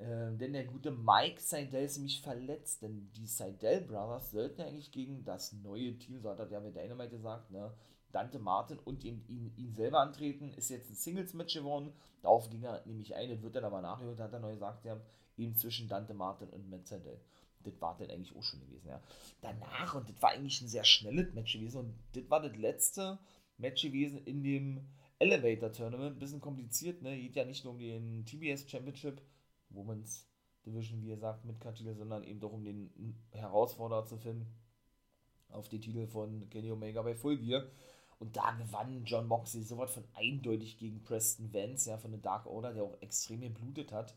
[0.00, 2.82] Äh, denn der gute Mike Seidel ist nämlich verletzt.
[2.82, 6.74] Denn die Seidel Brothers sollten eigentlich gegen das neue Team, so hat er ja mit
[6.74, 7.72] Dynamite gesagt, ne?
[8.12, 10.52] Dante Martin und ihn, ihn, ihn selber antreten.
[10.54, 11.92] Ist jetzt ein Singles-Match geworden.
[12.22, 13.30] Darauf ging er nämlich ein.
[13.30, 15.00] Das wird dann aber nachgehört, hat er neu gesagt, ja,
[15.36, 17.20] eben zwischen Dante Martin und Matt Seidel
[17.64, 19.00] das war dann eigentlich auch schon gewesen, ja.
[19.40, 23.18] Danach, und das war eigentlich ein sehr schnelles Match gewesen, und das war das letzte
[23.58, 24.80] Match gewesen in dem
[25.18, 26.18] Elevator Tournament.
[26.18, 27.16] Bisschen kompliziert, ne?
[27.18, 29.20] Geht ja nicht nur um den TBS Championship,
[29.70, 30.26] Women's
[30.66, 32.90] Division, wie ihr sagt, mit Kantile, sondern eben doch um den
[33.32, 34.46] Herausforderer zu finden
[35.48, 37.64] auf die Titel von Kenny Omega bei Full Gear.
[38.18, 42.46] Und da gewann John Moxley sowas von eindeutig gegen Preston Vance, ja, von der Dark
[42.46, 44.14] Order, der auch extrem geblutet hat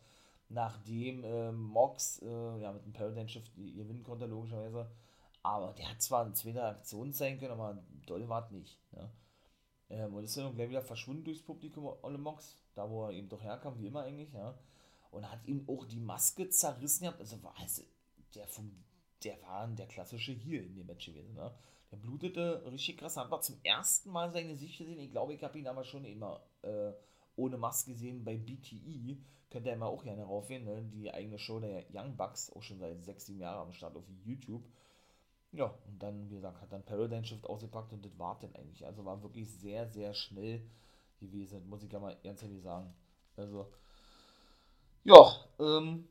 [0.53, 4.89] nachdem äh, Mox äh, ja, mit dem Paradigm Shift gewinnen konnte, logischerweise.
[5.41, 8.79] Aber der hat zwar eine zweite Aktion sein können, aber doll war nicht.
[8.91, 9.09] Ja.
[9.89, 13.29] Ähm, und ist dann gleich wieder verschwunden durchs Publikum, Olle Mox, da wo er eben
[13.29, 14.57] doch herkam, wie immer eigentlich, ja.
[15.13, 17.07] Und hat ihm auch die Maske zerrissen.
[17.07, 17.83] Also war also,
[18.33, 18.71] der vom,
[19.23, 21.53] der war der klassische Heal in dem Match gewesen, ne?
[21.91, 24.99] Der blutete richtig krass, hat man zum ersten Mal sein Gesicht gesehen.
[24.99, 26.91] Ich glaube, ich habe ihn aber schon immer äh,
[27.35, 29.17] ohne Maske gesehen bei BTE.
[29.51, 30.81] Könnt ihr immer auch gerne raufgehen, ne?
[30.91, 34.05] die eigene Show der Young Bucks, auch schon seit 6, 7 Jahren am Start auf
[34.25, 34.63] YouTube.
[35.51, 38.83] Ja, und dann, wie gesagt, hat dann Paradigm Shift ausgepackt und das war dann eigentlich.
[38.87, 40.63] Also war wirklich sehr, sehr schnell
[41.19, 42.91] gewesen, muss ich ja mal ernsthaft sagen.
[43.37, 43.71] Also,
[45.03, 46.07] ja, ähm,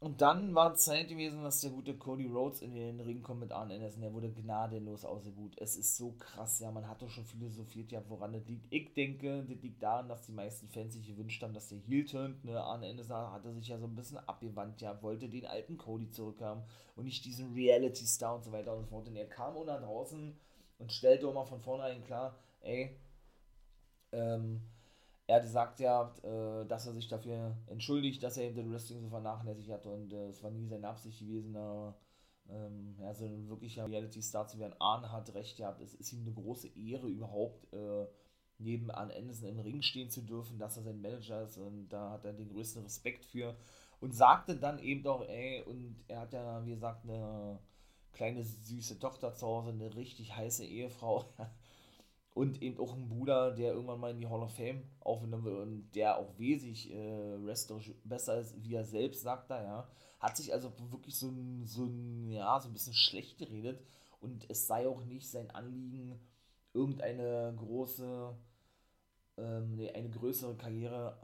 [0.00, 3.50] und dann war Zeit gewesen, dass der gute Cody Rhodes in den Ring kommt mit
[3.50, 4.00] Arn Anderson.
[4.00, 5.54] Der wurde gnadenlos ausgebucht.
[5.58, 6.70] Es ist so krass, ja.
[6.70, 8.72] Man hat doch schon philosophiert, ja, woran das liegt.
[8.72, 12.04] Ich denke, das liegt daran, dass die meisten Fans sich gewünscht haben, dass der Heel
[12.04, 12.44] turnt.
[12.44, 12.60] Ne?
[12.62, 15.02] Arn Anderson hatte sich ja so ein bisschen abgewandt, ja.
[15.02, 16.62] Wollte den alten Cody zurückhaben
[16.94, 19.08] und nicht diesen Reality-Star und so weiter und so fort.
[19.08, 20.38] Und er kam nach draußen
[20.78, 22.96] und stellte auch mal von vornherein klar, ey,
[24.12, 24.62] ähm,
[25.28, 29.08] er sagt ja, äh, dass er sich dafür entschuldigt, dass er eben das Wrestling so
[29.10, 31.92] vernachlässigt hat und äh, es war nie seine Absicht gewesen, äh,
[32.50, 34.74] ähm, ja, so ein wirklicher Reality-Star zu werden.
[34.80, 38.06] Arne hat recht gehabt, es ist ihm eine große Ehre überhaupt, äh,
[38.58, 42.10] neben Arne Anderson im Ring stehen zu dürfen, dass er sein Manager ist und da
[42.12, 43.54] hat er den größten Respekt für
[44.00, 47.58] und sagte dann eben doch, ey, und er hat ja, wie gesagt, eine
[48.12, 51.26] kleine süße Tochter zu Hause, eine richtig heiße Ehefrau.
[52.38, 55.58] und eben auch ein Bruder, der irgendwann mal in die Hall of Fame aufgenommen wird
[55.58, 57.36] und der auch wesentlich äh,
[58.04, 59.88] besser ist, wie er selbst sagt da, ja.
[60.20, 63.84] Hat sich also wirklich so ein, so ein, ja, so ein bisschen schlecht geredet
[64.20, 66.20] und es sei auch nicht sein Anliegen,
[66.74, 68.36] irgendeine große,
[69.38, 71.18] ähm, nee, eine größere Karriere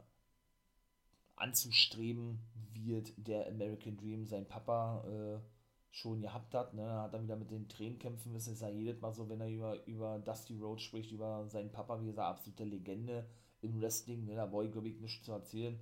[1.37, 2.39] anzustreben,
[2.73, 5.54] wird der American Dream sein Papa äh,
[5.95, 6.73] schon gehabt hat.
[6.73, 6.83] Ne?
[6.83, 8.53] Hat dann wieder mit den Tränen kämpfen müssen.
[8.53, 12.01] Ist ja jedes Mal so, wenn er über, über Dusty Road spricht, über seinen Papa,
[12.01, 13.25] wie gesagt, absolute Legende
[13.61, 14.25] im Wrestling.
[14.25, 14.35] Ne?
[14.35, 15.79] Da wollte ich, ich, nichts zu erzählen.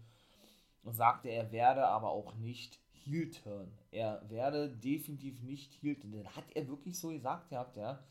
[0.83, 3.71] Und sagte, er werde aber auch nicht Heel turn.
[3.91, 6.11] Er werde definitiv nicht Heel turn.
[6.11, 8.03] Den hat er wirklich so gesagt gehabt, ja.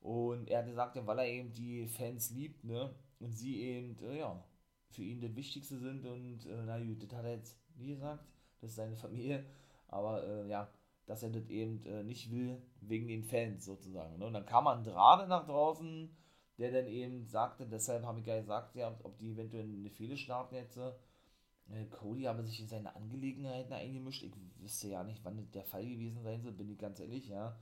[0.00, 2.90] Und er hat gesagt, weil er eben die Fans liebt, ne?
[3.20, 4.42] Und sie eben, äh, ja,
[4.90, 6.04] für ihn das Wichtigste sind.
[6.04, 8.24] Und äh, na gut, das hat er jetzt nie gesagt.
[8.60, 9.44] Das ist seine Familie.
[9.88, 10.68] Aber äh, ja,
[11.06, 14.18] dass er das eben äh, nicht will, wegen den Fans sozusagen.
[14.18, 14.26] Ne?
[14.26, 16.10] Und dann kam Andrade nach draußen,
[16.58, 20.16] der dann eben sagte, deshalb habe ich ja gesagt, ja, ob die eventuell eine Fehde
[20.16, 20.76] starten jetzt.
[20.76, 24.22] Äh, Cody habe sich in seine Angelegenheiten eingemischt.
[24.22, 27.58] Ich wüsste ja nicht, wann der Fall gewesen sein soll, bin ich ganz ehrlich, ja.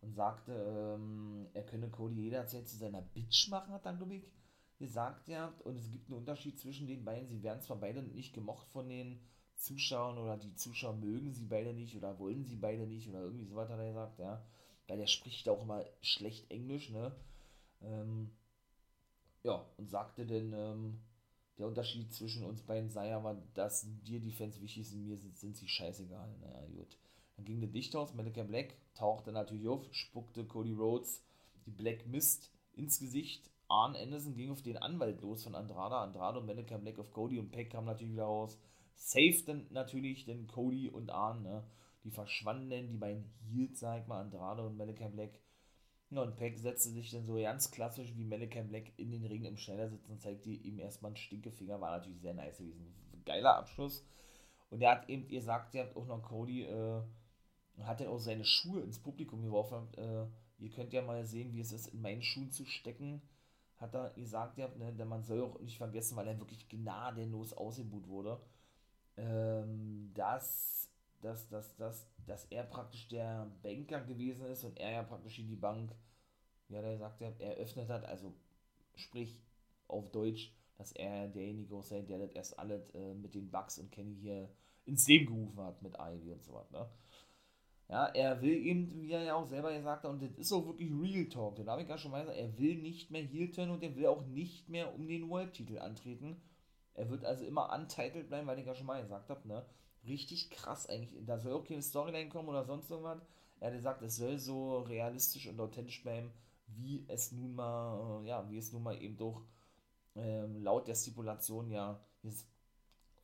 [0.00, 4.24] Und sagte, ähm, er könne Cody jederzeit zu seiner Bitch machen, hat dann, glaube ich,
[4.78, 5.52] gesagt, ja.
[5.64, 7.28] Und es gibt einen Unterschied zwischen den beiden.
[7.28, 9.20] Sie werden zwar beide nicht gemocht von den
[9.58, 13.44] Zuschauern oder die Zuschauer mögen sie beide nicht oder wollen sie beide nicht oder irgendwie
[13.44, 14.44] so weiter hat er gesagt, ja.
[14.86, 17.14] Weil der spricht auch immer schlecht Englisch, ne?
[17.82, 18.30] Ähm,
[19.42, 21.00] ja, und sagte denn, ähm,
[21.58, 25.36] der Unterschied zwischen uns beiden sei aber, dass dir die Fans wichtig sind, mir sind,
[25.36, 26.36] sind sie scheißegal.
[26.40, 26.96] Naja, gut.
[27.36, 31.22] Dann ging der Dicht aus, Malachi Black tauchte natürlich auf, spuckte Cody Rhodes
[31.66, 33.50] die Black Mist ins Gesicht.
[33.68, 35.96] Arn Anderson ging auf den Anwalt los von Andrade.
[35.96, 38.56] Andrade und Malachi Black auf Cody und Peck kam natürlich wieder raus.
[38.98, 41.64] Safe dann natürlich, denn Cody und Arn, ne,
[42.04, 45.38] die verschwanden, die beiden Heels, sag ich mal, Andrade und Malachi Black.
[46.10, 49.44] Ja, und Peck setzte sich dann so ganz klassisch wie Malachi Black in den Ring
[49.44, 52.92] im Schneidersitz und zeigte ihm erstmal einen Stinkefinger, war natürlich sehr nice gewesen.
[53.24, 54.04] Geiler Abschluss.
[54.70, 57.00] Und er hat eben, ihr sagt ja auch noch Cody, äh,
[57.82, 59.86] hat dann auch seine Schuhe ins Publikum geworfen.
[59.96, 60.26] Äh,
[60.58, 63.22] ihr könnt ja mal sehen, wie es ist, in meinen Schuhen zu stecken.
[63.76, 67.52] Hat er gesagt, ja, ne, denn man soll auch nicht vergessen, weil er wirklich gnadenlos
[67.52, 68.40] ausgebuht wurde
[69.18, 70.90] ähm, dass,
[71.20, 75.56] dass, dass, dass, dass er praktisch der Banker gewesen ist und er ja praktisch die
[75.56, 75.92] Bank,
[76.68, 78.34] ja, der sagt, er eröffnet hat, also
[78.94, 79.40] sprich
[79.88, 83.90] auf Deutsch, dass er derjenige sei, der das erst alles äh, mit den Bugs und
[83.90, 84.48] Kenny hier
[84.84, 86.88] ins Leben gerufen hat mit Ivy und so was, ne?
[87.90, 90.66] Ja, er will eben, wie er ja auch selber gesagt hat, und das ist auch
[90.66, 93.50] wirklich Real Talk, den habe ich ja schon mal gesagt, er will nicht mehr Heel
[93.50, 96.36] turn und er will auch nicht mehr um den World-Titel antreten,
[96.98, 99.64] er wird also immer untitled bleiben, weil ich ja schon mal gesagt habe, ne?
[100.06, 101.24] Richtig krass eigentlich.
[101.24, 103.20] Da soll auch keine Storyline kommen oder sonst irgendwas.
[103.60, 106.32] Er hat gesagt, es soll so realistisch und authentisch bleiben,
[106.66, 109.42] wie es nun mal, äh, ja, wie es nun mal eben doch
[110.16, 112.48] ähm, laut der Stipulation ja, jetzt,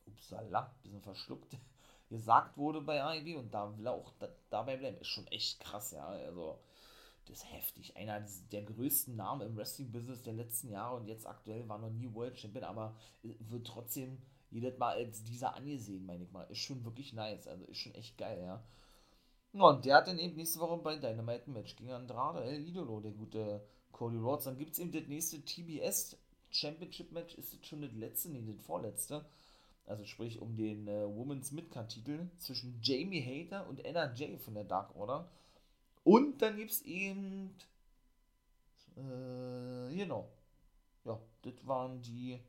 [0.05, 1.57] upsala, bisschen verschluckt,
[2.09, 4.97] gesagt wurde bei AEW und da will er auch da, dabei bleiben.
[4.97, 6.05] Ist schon echt krass, ja.
[6.05, 6.59] Also,
[7.25, 7.97] das ist heftig.
[7.97, 12.13] Einer der größten Namen im Wrestling-Business der letzten Jahre und jetzt aktuell war noch nie
[12.13, 14.21] World Champion, aber wird trotzdem
[14.51, 16.43] jedes Mal als dieser angesehen, meine ich mal.
[16.43, 17.47] Ist schon wirklich nice.
[17.47, 18.63] Also ist schon echt geil, ja.
[19.53, 23.01] und der hat dann eben nächste Woche bei Dynamite ein Match gegen Andrade, El Idolo,
[23.01, 24.45] der gute Cody Rhodes.
[24.45, 26.17] Dann gibt es eben das nächste TBS
[26.51, 27.35] Championship Match.
[27.35, 28.29] Ist das schon das letzte?
[28.29, 29.25] Nee, das vorletzte.
[29.87, 34.63] Also sprich um den äh, Women's Midcard-Titel zwischen Jamie Hater und Anna Jay von der
[34.63, 35.29] Dark Order.
[36.05, 37.49] Und dann gibt es eben,
[38.95, 40.31] äh, genau,
[41.03, 42.39] ja, das waren die,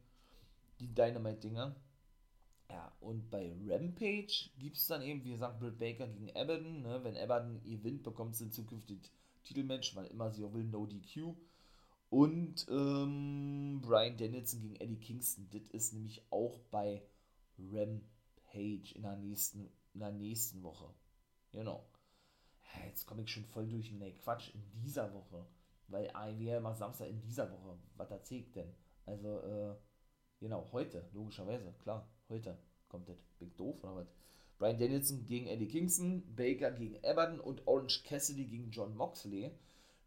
[0.78, 1.74] die Dynamite-Dinger.
[2.68, 6.82] Ja, und bei Rampage gibt es dann eben, wie gesagt, Britt Baker gegen Abaddon.
[6.82, 7.02] Ne?
[7.02, 9.10] Wenn Abaddon gewinnt, bekommt sie zukünftig
[9.44, 11.34] Titelmatch, weil immer sie auch will, no DQ.
[12.10, 15.48] Und ähm, Brian Danielson gegen Eddie Kingston.
[15.50, 17.02] Das ist nämlich auch bei
[17.58, 20.92] Rampage in der nächsten, in der nächsten Woche.
[21.52, 21.86] Genau
[22.84, 23.90] jetzt komme ich schon voll durch.
[23.92, 25.46] Nee, Quatsch, in dieser Woche.
[25.88, 27.78] Weil wir immer Samstag in dieser Woche.
[27.96, 28.74] Was erzählt denn?
[29.04, 29.76] Also, äh,
[30.40, 32.58] genau, heute, logischerweise, klar, heute
[32.88, 33.18] kommt das.
[33.38, 34.08] Big Doof oder was?
[34.58, 39.50] Brian Danielson gegen Eddie Kingston, Baker gegen Everton und Orange Cassidy gegen John Moxley.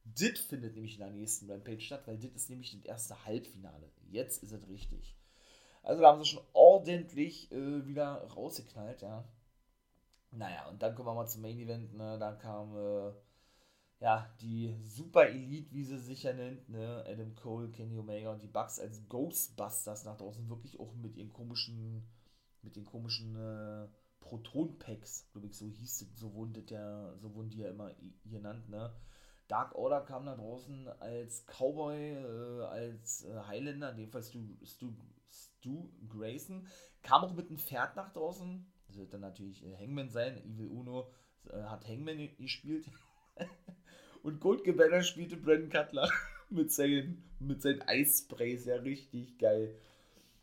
[0.04, 3.92] Das findet nämlich in der nächsten Rampage statt, weil das ist nämlich das erste Halbfinale.
[4.10, 5.16] Jetzt ist es richtig.
[5.84, 9.24] Also da haben sie schon ordentlich äh, wieder rausgeknallt, ja.
[10.32, 12.18] Naja, und dann kommen wir mal zum Main Event, ne?
[12.20, 13.12] Da kam äh,
[14.00, 17.04] ja die Super Elite, wie sie sich ja nennt, ne?
[17.08, 21.34] Adam Cole, Kenny Omega und die Bucks als Ghostbusters nach draußen, wirklich auch mit ihren
[21.34, 22.08] komischen,
[22.62, 23.88] mit den komischen äh,
[24.20, 27.92] Proton-Packs, glaube ich, so hieß es, so wurden, der, so wurden die ja immer
[28.26, 28.94] genannt, ne?
[29.48, 34.46] Dark Order kam da draußen als Cowboy, äh, als äh, Highlander, in dem Fall Stu,
[34.64, 34.94] Stu,
[35.32, 36.68] Stu Grayson.
[37.02, 38.72] Kam auch mit einem Pferd nach draußen.
[38.90, 40.38] Das wird dann natürlich äh, Hangman sein.
[40.46, 41.12] Evil Uno
[41.52, 42.90] äh, hat Hangman gespielt.
[44.24, 46.10] Und Gold Cabana spielte Brandon Cutler
[46.50, 48.66] mit seinen, mit seinen Eissprays.
[48.66, 49.76] Ja, richtig geil.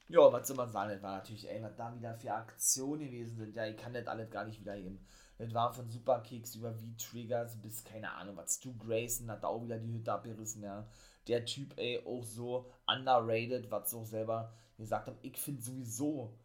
[0.09, 0.91] Ja, was soll man sagen?
[0.91, 3.57] Das war natürlich, ey, was da wieder für Aktionen gewesen sind.
[3.57, 5.05] Ja, ich kann das alles gar nicht wieder eben.
[5.39, 8.55] Das war von Superkicks über V-Triggers bis keine Ahnung was.
[8.55, 10.87] Stu Grayson hat da auch wieder die Hütte abgerissen, ja.
[11.27, 15.17] Der Typ, ey, auch so underrated, was so selber gesagt hat.
[15.23, 16.39] Ich finde sowieso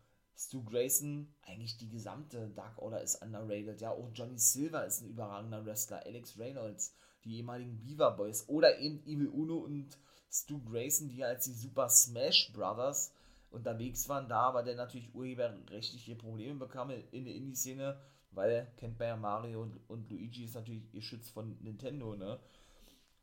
[0.43, 3.79] Stu Grayson, eigentlich die gesamte Dark Order ist underrated.
[3.81, 6.03] Ja, auch Johnny Silver ist ein überragender Wrestler.
[6.05, 8.47] Alex Reynolds, die ehemaligen Beaver Boys.
[8.49, 9.97] Oder eben Evil Uno und
[10.31, 13.13] Stu Grayson, die als die Super Smash Brothers
[13.51, 14.27] unterwegs waren.
[14.29, 17.99] Da aber der natürlich urheberrechtliche Probleme bekam in der Indie-Szene
[18.31, 22.39] weil kennt man ja Mario und, und Luigi ist natürlich geschützt von Nintendo, ne?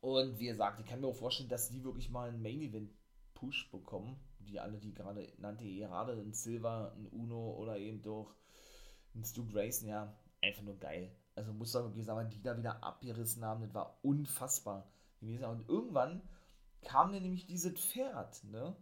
[0.01, 2.91] Und wie gesagt, ich kann mir auch vorstellen, dass die wirklich mal einen Main Event
[3.35, 4.17] Push bekommen,
[4.49, 8.35] die alle, die gerade nannte, gerade ein Silver, ein Uno oder eben doch
[9.15, 11.11] ein Stu Grayson, ja, einfach nur geil.
[11.35, 14.91] Also muss man wirklich sagen, die da wieder abgerissen haben, das war unfassbar.
[15.21, 16.23] Und irgendwann
[16.83, 18.77] kam dann nämlich dieses Pferd, ne?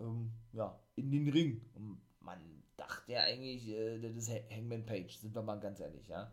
[0.00, 1.60] Ähm, ja, in den Ring.
[1.74, 2.38] Und man
[2.76, 6.32] dachte er eigentlich, äh, das ist Hangman Page, sind wir mal ganz ehrlich, ja.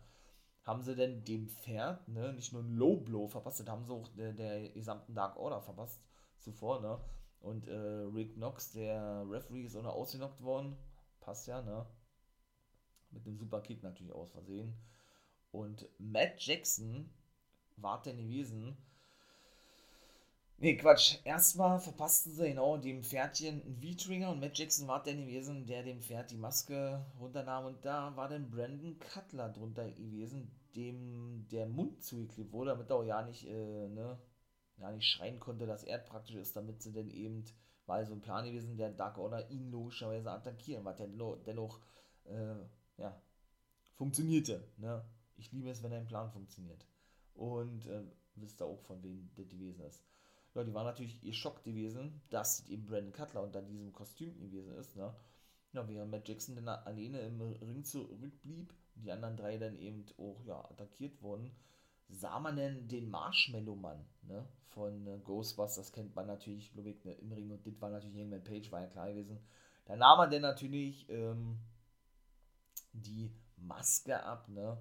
[0.62, 3.92] Haben sie denn dem Pferd, ne, nicht nur ein Low Blow verpasst, das haben sie
[3.92, 6.00] auch der, der gesamten Dark Order verpasst
[6.38, 7.00] zuvor, ne.
[7.40, 10.76] Und äh, Rick Knox, der Referee, ist auch noch ausgenockt worden.
[11.20, 11.86] Passt ja, ne?
[13.10, 14.74] Mit dem Super Kick natürlich aus Versehen.
[15.50, 17.10] Und Matt Jackson
[17.76, 18.76] war denn gewesen,
[20.62, 21.16] Nee, Quatsch.
[21.24, 25.82] Erstmal verpassten sie genau dem Pferdchen einen V-Trigger und Matt Jackson war der gewesen, der
[25.82, 31.64] dem Pferd die Maske runternahm und da war dann Brandon Cutler drunter gewesen, dem der
[31.64, 34.18] Mund zugeklebt wurde, damit er auch ja nicht, äh, ne,
[34.80, 37.44] ja nicht schreien konnte, dass er praktisch ist, damit sie dann eben,
[37.86, 41.80] war also ein Plan gewesen, der Dark Order ihn logischerweise attackieren, was dennoch, dennoch
[42.24, 42.56] äh,
[42.98, 43.20] ja,
[43.96, 45.04] funktionierte, ne.
[45.36, 46.84] Ich liebe es, wenn ein Plan funktioniert.
[47.32, 48.02] Und äh,
[48.34, 50.04] wisst ihr auch, von wem das gewesen ist
[50.54, 54.96] ja, die waren natürlich geschockt gewesen, dass eben Brandon Cutler unter diesem Kostüm gewesen ist,
[54.96, 55.14] ne?
[55.72, 60.44] Ja, während Matt Jackson dann alleine im Ring zurückblieb, die anderen drei dann eben auch,
[60.44, 61.52] ja, attackiert wurden,
[62.10, 64.46] sah man denn den Marshmallow-Mann, ne?
[64.68, 68.20] Von äh, Ghostbusters kennt man natürlich, glaube ich, ne, im Ring und das war natürlich
[68.20, 69.40] Hangman Page, war ja klar gewesen.
[69.86, 71.58] Da nahm man dann natürlich ähm,
[72.92, 74.78] die Maske ab, ne?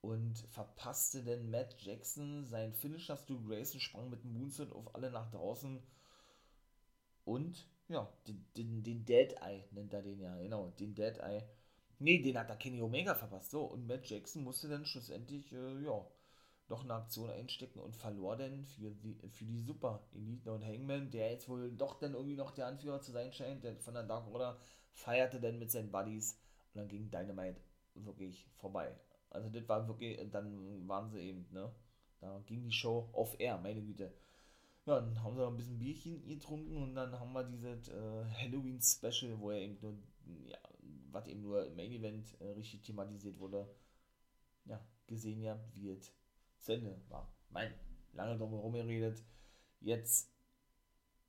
[0.00, 3.16] und verpasste denn Matt Jackson sein Finisher.
[3.16, 5.82] Stu Grayson sprang mit dem Moonsault auf alle nach draußen
[7.24, 11.42] und ja, den, den, den Dead Eye nennt er den ja, genau, den Dead Eye.
[11.98, 13.50] Nee, den hat der Kenny Omega verpasst.
[13.50, 16.06] So, und Matt Jackson musste dann schlussendlich, äh, ja,
[16.70, 21.10] noch eine Aktion einstecken und verlor dann für die, für die Super Elite und Hangman,
[21.10, 24.04] der jetzt wohl doch dann irgendwie noch der Anführer zu sein scheint, der von der
[24.04, 24.58] Dark Order
[24.92, 26.38] feierte dann mit seinen Buddies
[26.72, 27.60] und dann ging Dynamite
[27.94, 28.94] wirklich vorbei.
[29.30, 31.70] Also das war wirklich, dann waren sie eben, ne?
[32.20, 34.12] Da ging die Show off air, meine Güte.
[34.86, 38.24] Ja, dann haben sie noch ein bisschen Bierchen getrunken und dann haben wir dieses äh,
[38.42, 39.94] Halloween-Special, wo er eben nur,
[40.46, 40.58] ja,
[41.10, 43.68] was eben nur im Main Event äh, richtig thematisiert wurde,
[44.64, 46.12] ja, gesehen ja, es
[46.60, 47.32] zu war.
[47.50, 47.72] Mein,
[48.12, 49.22] lange drum herum geredet.
[49.80, 50.32] Jetzt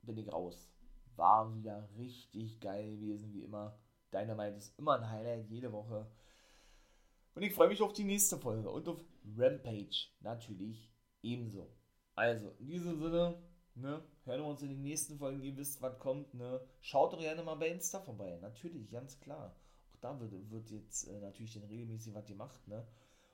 [0.02, 0.70] bin ich raus.
[1.16, 3.78] War wieder richtig geil gewesen, wie immer.
[4.12, 6.10] Dynamite ist immer ein Highlight, jede Woche.
[7.34, 9.00] Und ich freue mich auf die nächste Folge und auf
[9.36, 10.90] Rampage natürlich
[11.22, 11.74] ebenso.
[12.14, 13.42] Also, in diesem Sinne,
[13.74, 15.42] ne, hören wir uns in den nächsten Folgen.
[15.42, 16.34] Ihr wisst, was kommt.
[16.34, 16.60] Ne?
[16.80, 18.38] Schaut doch gerne mal bei Insta vorbei.
[18.42, 19.56] Natürlich, ganz klar.
[19.92, 22.68] Auch da wird, wird jetzt äh, natürlich dann regelmäßig was gemacht.
[22.68, 22.86] Ne?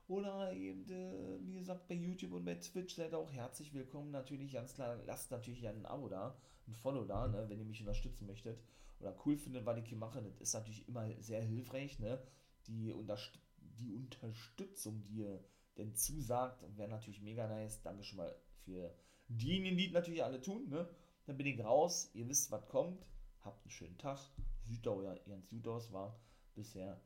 [0.09, 4.11] Oder eben, äh, wie gesagt, bei YouTube und bei Twitch seid ihr auch herzlich willkommen.
[4.11, 6.35] Natürlich, ganz klar, lasst natürlich ein Abo da,
[6.67, 8.59] ein Follow da, ne, wenn ihr mich unterstützen möchtet.
[9.01, 10.23] Oder cool findet, was ich hier mache.
[10.23, 11.99] Das ist natürlich immer sehr hilfreich.
[12.01, 12.21] Ne?
[12.67, 15.45] Die unterstützen die Unterstützung, die ihr
[15.77, 17.83] denn zusagt, wäre natürlich mega nice.
[17.83, 18.35] Danke schon mal
[18.65, 18.95] für
[19.29, 20.69] diejenigen, die natürlich alle tun.
[20.69, 20.89] Ne?
[21.27, 22.11] Dann bin ich raus.
[22.15, 23.07] Ihr wisst, was kommt.
[23.43, 24.19] Habt einen schönen Tag.
[24.65, 26.19] Südau ja ganz gut aus war
[26.55, 27.01] bisher.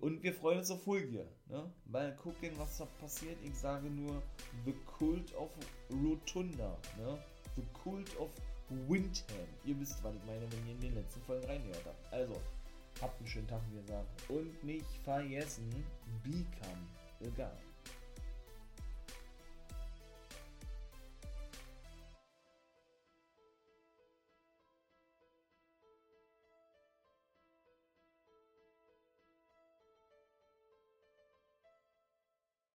[0.00, 1.26] Und wir freuen uns auf Folge.
[1.48, 1.70] Ne?
[1.86, 3.36] Mal gucken, was da passiert.
[3.44, 4.22] Ich sage nur
[4.64, 5.50] The Cult of
[5.90, 6.76] Rotunda.
[6.98, 7.18] Ne?
[7.56, 8.30] The Cult of
[8.88, 9.46] Windham.
[9.64, 12.12] Ihr wisst, was ich meine, wenn ihr in den letzten Folgen reingehört habt.
[12.12, 12.40] Also,
[13.00, 14.30] Habt einen schönen Tag, wie gesagt.
[14.30, 15.68] Und nicht vergessen,
[16.22, 17.73] become guy.